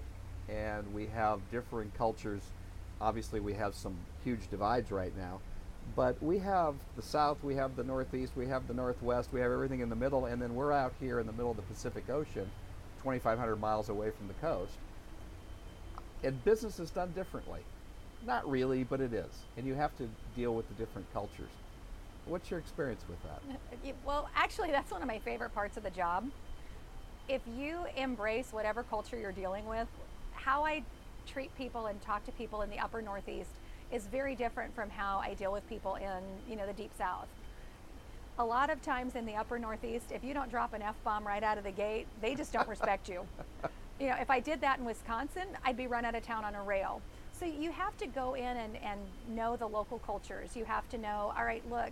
and 0.50 0.92
we 0.94 1.06
have 1.08 1.40
differing 1.52 1.92
cultures. 1.96 2.42
Obviously, 3.00 3.40
we 3.40 3.54
have 3.54 3.76
some 3.76 3.96
huge 4.26 4.50
divides 4.50 4.92
right 4.92 5.16
now, 5.16 5.40
but 5.96 6.22
we 6.22 6.38
have 6.40 6.76
the 6.96 7.02
South, 7.02 7.44
we 7.44 7.56
have 7.56 7.76
the 7.76 7.84
Northeast, 7.84 8.34
we 8.36 8.48
have 8.48 8.68
the 8.68 8.74
Northwest, 8.74 9.30
we 9.34 9.40
have 9.42 9.52
everything 9.52 9.82
in 9.82 9.90
the 9.90 9.96
middle, 9.96 10.26
and 10.26 10.42
then 10.42 10.56
we're 10.56 10.72
out 10.72 10.94
here 11.00 11.20
in 11.20 11.28
the 11.28 11.34
middle 11.34 11.52
of 11.52 11.58
the 11.58 11.64
Pacific 11.64 12.10
Ocean, 12.10 12.50
2,500 13.00 13.56
miles 13.58 13.90
away 13.90 14.12
from 14.12 14.28
the 14.28 14.34
coast. 14.36 14.74
And 16.24 16.44
business 16.44 16.80
is 16.80 16.90
done 16.92 17.12
differently. 17.12 17.62
Not 18.26 18.50
really, 18.50 18.84
but 18.84 19.00
it 19.02 19.14
is. 19.14 19.44
And 19.58 19.66
you 19.66 19.74
have 19.76 19.96
to 19.98 20.10
deal 20.36 20.54
with 20.54 20.68
the 20.68 20.74
different 20.76 21.12
cultures. 21.14 21.52
What's 22.26 22.52
your 22.52 22.60
experience 22.60 23.04
with 23.10 23.22
that? 23.24 23.42
Uh, 23.74 23.94
well, 24.06 24.30
actually, 24.36 24.72
that's 24.72 24.92
one 24.92 25.02
of 25.02 25.08
my 25.08 25.20
favorite 25.20 25.54
parts 25.54 25.78
of 25.78 25.84
the 25.84 25.90
job. 25.90 26.30
If 27.28 27.42
you 27.58 27.80
embrace 27.96 28.52
whatever 28.52 28.84
culture 28.84 29.18
you're 29.18 29.32
dealing 29.32 29.66
with, 29.66 29.88
how 30.34 30.66
I 30.66 30.84
treat 31.26 31.56
people 31.58 31.88
and 31.88 32.02
talk 32.02 32.26
to 32.26 32.32
people 32.34 32.62
in 32.62 32.70
the 32.70 32.80
upper 32.80 33.02
Northeast 33.02 33.50
is 33.92 34.06
very 34.08 34.36
different 34.36 34.74
from 34.76 34.90
how 34.90 35.20
I 35.20 35.34
deal 35.34 35.52
with 35.52 35.68
people 35.70 35.96
in, 35.96 36.22
you 36.50 36.56
know, 36.56 36.66
the 36.66 36.74
deep 36.74 36.92
south. 36.98 37.28
A 38.38 38.46
lot 38.46 38.70
of 38.70 38.82
times 38.82 39.16
in 39.16 39.26
the 39.26 39.36
upper 39.36 39.60
northeast, 39.60 40.12
if 40.12 40.24
you 40.24 40.34
don't 40.34 40.50
drop 40.50 40.74
an 40.74 40.82
F 40.82 40.96
bomb 41.04 41.28
right 41.28 41.44
out 41.44 41.58
of 41.58 41.64
the 41.64 41.72
gate, 41.72 42.08
they 42.22 42.36
just 42.36 42.54
don't 42.54 42.68
respect 42.68 43.10
you. 43.10 43.26
You 44.00 44.08
know, 44.08 44.16
if 44.16 44.30
I 44.30 44.40
did 44.40 44.62
that 44.62 44.80
in 44.80 44.86
Wisconsin, 44.86 45.44
I'd 45.66 45.76
be 45.76 45.86
run 45.86 46.06
out 46.06 46.16
of 46.16 46.24
town 46.24 46.46
on 46.46 46.56
a 46.56 46.64
rail. 46.64 47.02
So 47.38 47.46
you 47.46 47.70
have 47.72 47.98
to 47.98 48.08
go 48.08 48.34
in 48.34 48.46
and, 48.46 48.78
and 48.78 48.98
know 49.28 49.58
the 49.58 49.68
local 49.68 50.00
cultures. 50.00 50.56
You 50.56 50.64
have 50.64 50.88
to 50.92 50.98
know, 50.98 51.34
all 51.38 51.44
right, 51.44 51.62
look, 51.70 51.92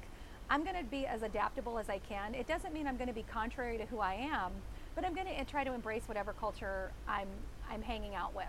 I'm 0.50 0.63
going 0.63 0.78
to 0.78 0.86
be 0.86 1.06
as 1.06 1.22
adaptable 1.22 1.78
as 1.78 1.89
I 1.89 2.00
can. 2.00 2.34
It 2.34 2.48
doesn't 2.48 2.74
mean 2.74 2.88
I'm 2.88 2.95
going 2.95 3.10
to 3.10 3.13
be 3.13 3.26
contrary 3.30 3.78
to 3.78 3.86
who 3.88 4.00
I 4.00 4.13
am, 4.13 4.54
but 4.95 5.04
I'm 5.04 5.13
going 5.13 5.28
to 5.28 5.43
try 5.43 5.65
to 5.65 5.74
embrace 5.74 6.04
whatever 6.06 6.32
culture 6.32 6.91
I'm, 7.10 7.28
I'm 7.69 7.82
hanging 7.82 8.15
out 8.15 8.34
with 8.34 8.45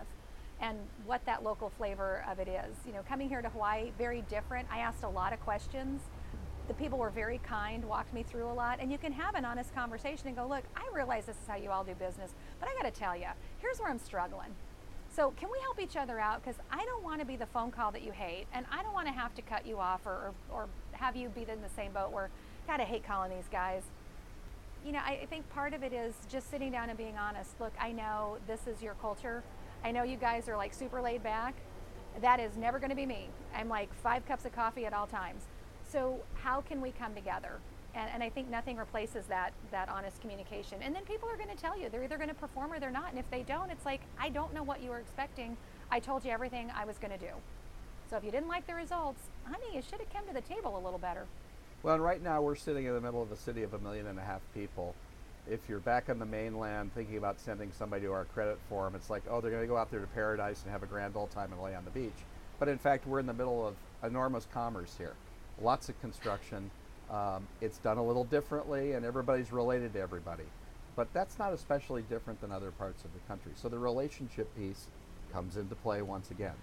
and 0.61 0.77
what 1.05 1.25
that 1.25 1.43
local 1.43 1.69
flavor 1.69 2.23
of 2.29 2.39
it 2.39 2.47
is. 2.47 2.75
You 2.85 2.93
know, 2.93 3.01
coming 3.07 3.29
here 3.29 3.41
to 3.41 3.49
Hawaii, 3.49 3.91
very 3.97 4.21
different. 4.29 4.67
I 4.71 4.79
asked 4.79 5.03
a 5.03 5.09
lot 5.09 5.33
of 5.33 5.39
questions. 5.41 6.01
The 6.67 6.73
people 6.75 6.99
were 6.99 7.09
very 7.09 7.39
kind, 7.39 7.83
walked 7.85 8.13
me 8.13 8.23
through 8.23 8.45
a 8.45 8.53
lot, 8.53 8.79
and 8.79 8.91
you 8.91 8.97
can 8.97 9.11
have 9.13 9.35
an 9.35 9.43
honest 9.43 9.73
conversation 9.73 10.27
and 10.27 10.35
go, 10.35 10.47
look, 10.47 10.63
I 10.75 10.87
realize 10.93 11.25
this 11.25 11.37
is 11.37 11.47
how 11.47 11.55
you 11.55 11.71
all 11.71 11.83
do 11.83 11.95
business, 11.95 12.31
but 12.59 12.69
I 12.69 12.73
got 12.79 12.93
to 12.93 12.99
tell 12.99 13.15
you, 13.15 13.25
here's 13.59 13.79
where 13.79 13.89
I'm 13.89 13.97
struggling. 13.97 14.53
So 15.15 15.31
can 15.31 15.49
we 15.51 15.57
help 15.63 15.79
each 15.79 15.97
other 15.97 16.19
out? 16.19 16.43
Because 16.43 16.59
I 16.71 16.85
don't 16.85 17.03
want 17.03 17.21
to 17.21 17.25
be 17.25 17.35
the 17.35 17.47
phone 17.47 17.71
call 17.71 17.91
that 17.93 18.03
you 18.03 18.11
hate, 18.11 18.45
and 18.53 18.67
I 18.71 18.83
don't 18.83 18.93
want 18.93 19.07
to 19.07 19.13
have 19.13 19.33
to 19.35 19.41
cut 19.41 19.65
you 19.65 19.79
off 19.79 20.05
or, 20.05 20.11
or, 20.11 20.33
or 20.51 20.67
have 20.91 21.15
you 21.15 21.29
be 21.29 21.41
in 21.41 21.61
the 21.61 21.69
same 21.75 21.91
boat 21.91 22.11
where, 22.11 22.29
I 22.67 22.83
hate 22.83 23.03
calling 23.03 23.31
these 23.31 23.49
guys. 23.51 23.81
You 24.85 24.91
know, 24.91 24.99
I 24.99 25.25
think 25.27 25.49
part 25.49 25.73
of 25.73 25.81
it 25.81 25.91
is 25.91 26.13
just 26.31 26.51
sitting 26.51 26.71
down 26.71 26.89
and 26.89 26.97
being 26.97 27.17
honest. 27.17 27.59
Look, 27.59 27.73
I 27.81 27.91
know 27.91 28.37
this 28.45 28.67
is 28.67 28.83
your 28.83 28.93
culture 29.01 29.43
I 29.83 29.91
know 29.91 30.03
you 30.03 30.17
guys 30.17 30.49
are 30.49 30.57
like 30.57 30.73
super 30.73 31.01
laid 31.01 31.23
back. 31.23 31.55
That 32.21 32.39
is 32.39 32.57
never 32.57 32.79
going 32.79 32.89
to 32.89 32.95
be 32.95 33.05
me. 33.05 33.29
I'm 33.55 33.69
like 33.69 33.93
five 33.93 34.25
cups 34.27 34.45
of 34.45 34.53
coffee 34.53 34.85
at 34.85 34.93
all 34.93 35.07
times. 35.07 35.43
So 35.87 36.19
how 36.35 36.61
can 36.61 36.81
we 36.81 36.91
come 36.91 37.15
together? 37.15 37.59
And, 37.95 38.09
and 38.13 38.21
I 38.21 38.29
think 38.29 38.49
nothing 38.49 38.77
replaces 38.77 39.25
that 39.25 39.53
that 39.71 39.89
honest 39.89 40.21
communication. 40.21 40.79
And 40.81 40.93
then 40.93 41.03
people 41.05 41.29
are 41.29 41.37
going 41.37 41.49
to 41.49 41.55
tell 41.55 41.79
you 41.79 41.89
they're 41.89 42.03
either 42.03 42.17
going 42.17 42.29
to 42.29 42.35
perform 42.35 42.73
or 42.73 42.79
they're 42.79 42.91
not. 42.91 43.09
And 43.09 43.19
if 43.19 43.29
they 43.31 43.43
don't, 43.43 43.71
it's 43.71 43.85
like 43.85 44.01
I 44.19 44.29
don't 44.29 44.53
know 44.53 44.63
what 44.63 44.83
you 44.83 44.89
were 44.89 44.99
expecting. 44.99 45.57
I 45.91 45.99
told 45.99 46.23
you 46.23 46.31
everything 46.31 46.71
I 46.75 46.85
was 46.85 46.97
going 46.97 47.11
to 47.11 47.17
do. 47.17 47.31
So 48.09 48.17
if 48.17 48.23
you 48.23 48.31
didn't 48.31 48.47
like 48.47 48.67
the 48.67 48.75
results, 48.75 49.21
honey, 49.45 49.75
you 49.75 49.81
should 49.81 49.99
have 49.99 50.11
come 50.11 50.25
to 50.27 50.33
the 50.33 50.41
table 50.41 50.77
a 50.77 50.81
little 50.83 50.99
better. 50.99 51.25
Well, 51.81 51.95
and 51.95 52.03
right 52.03 52.21
now 52.21 52.41
we're 52.41 52.55
sitting 52.55 52.85
in 52.85 52.93
the 52.93 53.01
middle 53.01 53.21
of 53.21 53.31
a 53.31 53.37
city 53.37 53.63
of 53.63 53.73
a 53.73 53.79
million 53.79 54.07
and 54.07 54.19
a 54.19 54.23
half 54.23 54.41
people 54.53 54.95
if 55.49 55.67
you're 55.67 55.79
back 55.79 56.09
on 56.09 56.19
the 56.19 56.25
mainland 56.25 56.91
thinking 56.93 57.17
about 57.17 57.39
sending 57.39 57.71
somebody 57.71 58.03
to 58.03 58.11
our 58.11 58.25
credit 58.25 58.57
form, 58.69 58.95
it's 58.95 59.09
like, 59.09 59.23
oh, 59.29 59.41
they're 59.41 59.51
going 59.51 59.63
to 59.63 59.67
go 59.67 59.77
out 59.77 59.89
there 59.89 59.99
to 59.99 60.07
paradise 60.07 60.61
and 60.63 60.71
have 60.71 60.83
a 60.83 60.85
grand 60.85 61.15
old 61.15 61.31
time 61.31 61.51
and 61.51 61.61
lay 61.61 61.75
on 61.75 61.83
the 61.85 61.91
beach. 61.91 62.13
But 62.59 62.67
in 62.67 62.77
fact, 62.77 63.07
we're 63.07 63.19
in 63.19 63.25
the 63.25 63.33
middle 63.33 63.67
of 63.67 63.75
enormous 64.03 64.47
commerce 64.53 64.95
here. 64.97 65.13
Lots 65.61 65.89
of 65.89 65.99
construction. 66.01 66.69
Um, 67.09 67.47
it's 67.61 67.79
done 67.79 67.97
a 67.97 68.05
little 68.05 68.25
differently, 68.25 68.93
and 68.93 69.05
everybody's 69.05 69.51
related 69.51 69.93
to 69.93 69.99
everybody. 69.99 70.43
But 70.95 71.11
that's 71.13 71.39
not 71.39 71.53
especially 71.53 72.03
different 72.03 72.41
than 72.41 72.51
other 72.51 72.71
parts 72.71 73.03
of 73.03 73.13
the 73.13 73.19
country. 73.27 73.51
So 73.55 73.69
the 73.69 73.79
relationship 73.79 74.55
piece 74.57 74.87
comes 75.31 75.57
into 75.57 75.75
play 75.75 76.01
once 76.01 76.31
again. 76.31 76.55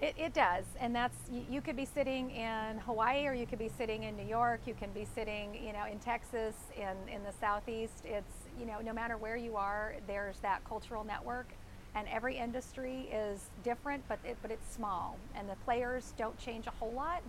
It, 0.00 0.14
it 0.16 0.32
does, 0.32 0.64
and 0.78 0.94
that's 0.94 1.16
you, 1.28 1.42
you, 1.50 1.60
could 1.60 1.74
be 1.74 1.84
sitting 1.84 2.30
in 2.30 2.78
Hawaii, 2.78 3.26
or 3.26 3.34
you 3.34 3.46
could 3.46 3.58
be 3.58 3.68
sitting 3.76 4.04
in 4.04 4.16
New 4.16 4.26
York. 4.26 4.60
You 4.64 4.74
can 4.74 4.92
be 4.92 5.04
sitting, 5.04 5.54
you 5.54 5.72
know, 5.72 5.86
in 5.90 5.98
Texas, 5.98 6.54
in 6.76 7.12
in 7.12 7.24
the 7.24 7.32
southeast. 7.40 8.04
It's 8.04 8.32
you 8.60 8.64
know, 8.64 8.80
no 8.80 8.92
matter 8.92 9.16
where 9.16 9.36
you 9.36 9.56
are, 9.56 9.96
there's 10.06 10.38
that 10.38 10.64
cultural 10.64 11.02
network, 11.02 11.48
and 11.96 12.06
every 12.08 12.36
industry 12.36 13.08
is 13.12 13.50
different, 13.64 14.04
but 14.08 14.20
it, 14.24 14.36
but 14.40 14.52
it's 14.52 14.72
small, 14.72 15.16
and 15.34 15.48
the 15.48 15.56
players 15.64 16.12
don't 16.16 16.38
change 16.38 16.68
a 16.68 16.72
whole 16.78 16.92
lot. 16.92 17.20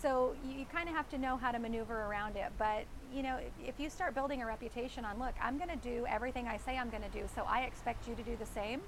So 0.00 0.34
you, 0.42 0.60
you 0.60 0.64
kind 0.72 0.88
of 0.88 0.94
have 0.94 1.10
to 1.10 1.18
know 1.18 1.36
how 1.36 1.52
to 1.52 1.58
maneuver 1.58 2.06
around 2.06 2.36
it. 2.36 2.50
But 2.56 2.84
you 3.12 3.22
know, 3.22 3.36
if, 3.36 3.74
if 3.74 3.78
you 3.78 3.90
start 3.90 4.14
building 4.14 4.40
a 4.40 4.46
reputation 4.46 5.04
on, 5.04 5.18
look, 5.18 5.34
I'm 5.38 5.58
going 5.58 5.68
to 5.68 5.76
do 5.76 6.06
everything 6.08 6.48
I 6.48 6.56
say 6.56 6.78
I'm 6.78 6.88
going 6.88 7.02
to 7.02 7.10
do, 7.10 7.28
so 7.34 7.42
I 7.46 7.64
expect 7.64 8.08
you 8.08 8.14
to 8.14 8.22
do 8.22 8.36
the 8.36 8.46
same 8.46 8.80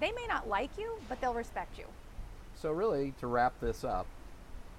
they 0.00 0.12
may 0.12 0.26
not 0.28 0.48
like 0.48 0.70
you, 0.78 0.92
but 1.08 1.20
they'll 1.20 1.34
respect 1.34 1.78
you. 1.78 1.84
So, 2.54 2.72
really, 2.72 3.14
to 3.20 3.26
wrap 3.26 3.58
this 3.60 3.84
up, 3.84 4.06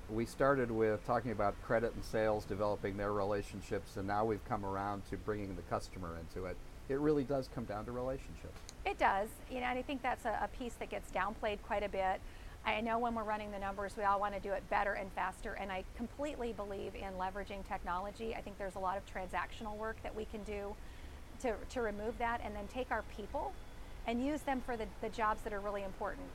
we 0.10 0.26
started 0.26 0.70
with 0.70 1.06
talking 1.06 1.32
about 1.32 1.56
credit 1.64 1.94
and 1.96 2.04
sales, 2.04 2.46
developing 2.46 2.98
their 2.98 3.14
relationships, 3.14 3.98
and 3.98 4.08
now 4.08 4.26
we've 4.26 4.44
come 4.46 4.66
around 4.66 5.04
to 5.10 5.18
bringing 5.18 5.56
the 5.56 5.62
customer 5.64 6.18
into 6.20 6.48
it. 6.48 6.58
It 6.90 7.00
really 7.00 7.24
does 7.24 7.50
come 7.56 7.64
down 7.64 7.86
to 7.86 7.92
relationships. 7.92 8.60
It 8.86 8.98
does, 8.98 9.30
you 9.50 9.62
know, 9.62 9.68
and 9.68 9.80
I 9.80 9.82
think 9.82 10.02
that's 10.02 10.26
a, 10.26 10.38
a 10.44 10.50
piece 10.60 10.74
that 10.76 10.90
gets 10.90 11.10
downplayed 11.12 11.62
quite 11.64 11.84
a 11.84 11.90
bit. 11.90 12.20
I 12.66 12.82
know 12.82 13.00
when 13.00 13.16
we're 13.16 13.24
running 13.24 13.52
the 13.52 13.60
numbers, 13.60 13.94
we 13.98 14.04
all 14.04 14.20
want 14.20 14.36
to 14.36 14.40
do 14.40 14.52
it 14.52 14.68
better 14.70 14.94
and 14.94 15.12
faster, 15.14 15.54
and 15.54 15.72
I 15.72 15.84
completely 15.96 16.54
believe 16.54 16.94
in 16.96 17.14
leveraging 17.18 17.68
technology. 17.68 18.36
I 18.36 18.42
think 18.42 18.58
there's 18.58 18.76
a 18.76 18.80
lot 18.80 18.98
of 18.98 19.04
transactional 19.12 19.78
work 19.78 19.98
that 20.04 20.14
we 20.14 20.26
can 20.26 20.44
do 20.44 20.76
to, 21.42 21.56
to 21.70 21.82
remove 21.82 22.18
that 22.20 22.42
and 22.44 22.56
then 22.56 22.68
take 22.68 22.92
our 22.92 23.04
people 23.16 23.54
and 24.08 24.26
use 24.26 24.42
them 24.42 24.62
for 24.66 24.76
the, 24.76 24.86
the 25.02 25.10
jobs 25.10 25.42
that 25.44 25.54
are 25.54 25.60
really 25.60 25.84
important. 25.84 26.28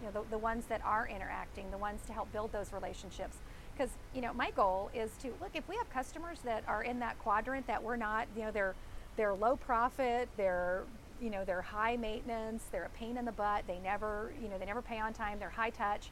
You 0.00 0.06
know, 0.06 0.22
the, 0.22 0.30
the 0.30 0.38
ones 0.38 0.64
that 0.68 0.80
are 0.84 1.08
interacting, 1.08 1.70
the 1.70 1.78
ones 1.78 2.00
to 2.06 2.12
help 2.12 2.32
build 2.32 2.52
those 2.52 2.72
relationships. 2.72 3.36
Because, 3.72 3.90
you 4.14 4.20
know, 4.20 4.32
my 4.34 4.50
goal 4.50 4.90
is 4.94 5.12
to 5.22 5.28
look 5.40 5.50
if 5.54 5.66
we 5.68 5.76
have 5.76 5.88
customers 5.90 6.38
that 6.44 6.64
are 6.66 6.82
in 6.82 6.98
that 6.98 7.18
quadrant 7.20 7.66
that 7.68 7.82
we're 7.82 7.96
not, 7.96 8.26
you 8.36 8.42
know, 8.42 8.50
they're 8.50 8.74
they're 9.16 9.34
low 9.34 9.56
profit, 9.56 10.28
they're 10.36 10.82
you 11.20 11.30
know, 11.30 11.44
they're 11.44 11.62
high 11.62 11.96
maintenance, 11.96 12.64
they're 12.72 12.84
a 12.84 12.98
pain 12.98 13.16
in 13.16 13.24
the 13.24 13.32
butt, 13.32 13.62
they 13.68 13.78
never, 13.78 14.32
you 14.42 14.48
know, 14.48 14.58
they 14.58 14.66
never 14.66 14.82
pay 14.82 14.98
on 14.98 15.12
time, 15.12 15.38
they're 15.38 15.50
high 15.50 15.70
touch. 15.70 16.10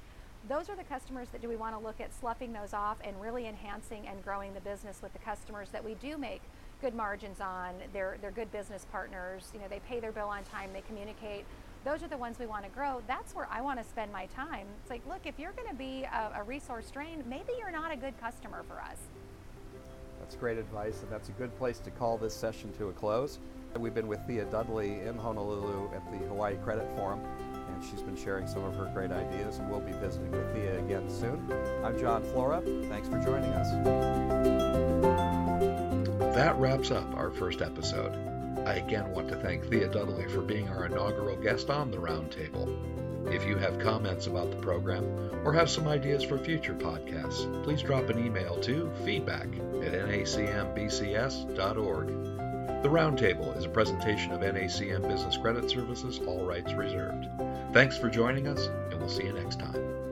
those 0.49 0.70
are 0.70 0.77
the 0.77 0.85
customers 0.85 1.29
that 1.33 1.42
do 1.42 1.49
we 1.49 1.57
want 1.57 1.77
to 1.77 1.85
look 1.85 2.01
at 2.01 2.14
sloughing 2.14 2.53
those 2.53 2.73
off 2.73 2.96
and 3.05 3.20
really 3.20 3.46
enhancing 3.46 4.07
and 4.07 4.23
growing 4.25 4.55
the 4.55 4.61
business 4.61 5.01
with 5.03 5.12
the 5.12 5.18
customers 5.18 5.68
that 5.70 5.85
we 5.85 5.94
do 5.94 6.16
make 6.16 6.40
good 6.81 6.95
margins 6.95 7.40
on. 7.40 7.75
They're, 7.93 8.16
they're 8.21 8.31
good 8.31 8.51
business 8.53 8.87
partners. 8.90 9.51
You 9.53 9.61
know, 9.61 9.66
they 9.69 9.81
pay 9.81 10.01
their 10.01 10.12
bill 10.12 10.29
on 10.29 10.45
time, 10.45 10.71
they 10.73 10.83
communicate. 10.83 11.45
Those 11.85 12.03
are 12.03 12.09
the 12.09 12.16
ones 12.16 12.38
we 12.38 12.47
want 12.47 12.64
to 12.64 12.71
grow. 12.71 13.01
That's 13.07 13.35
where 13.35 13.49
I 13.51 13.62
want 13.62 13.79
to 13.83 13.85
spend 13.88 14.12
my 14.12 14.27
time. 14.27 14.66
It's 14.83 14.90
like, 14.90 15.01
look, 15.09 15.21
if 15.25 15.38
you're 15.38 15.53
going 15.53 15.69
to 15.69 15.75
be 15.75 16.05
a, 16.05 16.33
a 16.37 16.43
resource 16.43 16.90
drain, 16.90 17.25
maybe 17.27 17.53
you're 17.59 17.71
not 17.71 17.90
a 17.90 17.97
good 17.97 18.19
customer 18.21 18.62
for 18.69 18.81
us. 18.81 18.99
That's 20.21 20.37
great 20.37 20.59
advice, 20.59 21.01
and 21.03 21.11
that's 21.11 21.31
a 21.31 21.33
good 21.33 21.57
place 21.57 21.79
to 21.81 21.90
call 21.90 22.19
this 22.19 22.35
session 22.35 22.73
to 22.79 22.90
a 22.90 22.93
close. 22.93 23.38
We've 23.79 23.95
been 23.95 24.09
with 24.09 24.21
Thea 24.27 24.45
Dudley 24.47 25.01
in 25.01 25.16
Honolulu 25.16 25.90
at 25.95 26.05
the 26.11 26.19
Hawaii 26.27 26.57
Credit 26.57 26.87
Forum, 26.97 27.21
and 27.73 27.85
she's 27.85 28.03
been 28.03 28.16
sharing 28.16 28.47
some 28.47 28.64
of 28.64 28.75
her 28.77 28.90
great 28.93 29.12
ideas, 29.12 29.59
and 29.59 29.71
we'll 29.71 29.81
be 29.81 29.93
visiting 29.93 30.31
with 30.33 30.53
Thea 30.53 30.79
again 30.79 31.09
soon. 31.09 31.51
I'm 31.83 31.99
John 31.99 32.23
Flora. 32.23 32.61
Thanks 32.88 33.09
for 33.09 33.19
joining 33.21 33.51
us. 33.53 35.39
That 36.40 36.59
wraps 36.59 36.90
up 36.90 37.14
our 37.18 37.31
first 37.31 37.61
episode. 37.61 38.14
I 38.66 38.76
again 38.76 39.12
want 39.12 39.29
to 39.29 39.37
thank 39.37 39.66
Thea 39.66 39.88
Dudley 39.88 40.26
for 40.26 40.40
being 40.40 40.70
our 40.70 40.87
inaugural 40.87 41.37
guest 41.37 41.68
on 41.68 41.90
the 41.90 41.98
Roundtable. 41.98 43.31
If 43.31 43.46
you 43.46 43.59
have 43.59 43.79
comments 43.79 44.26
about 44.26 44.50
the 44.50 44.57
program 44.57 45.05
or 45.44 45.53
have 45.53 45.68
some 45.68 45.87
ideas 45.87 46.22
for 46.22 46.38
future 46.38 46.72
podcasts, 46.72 47.62
please 47.62 47.83
drop 47.83 48.09
an 48.09 48.24
email 48.24 48.59
to 48.61 48.90
feedback 49.05 49.48
at 49.83 49.92
nacmbcs.org. 49.92 52.07
The 52.83 52.88
Roundtable 52.88 53.55
is 53.59 53.66
a 53.66 53.68
presentation 53.68 54.33
of 54.33 54.40
NACM 54.40 55.07
Business 55.07 55.37
Credit 55.37 55.68
Services, 55.68 56.20
all 56.20 56.46
rights 56.46 56.72
reserved. 56.72 57.26
Thanks 57.74 57.98
for 57.98 58.09
joining 58.09 58.48
us, 58.48 58.66
and 58.90 58.98
we'll 58.98 59.11
see 59.11 59.24
you 59.24 59.35
next 59.35 59.61
time. 59.61 60.10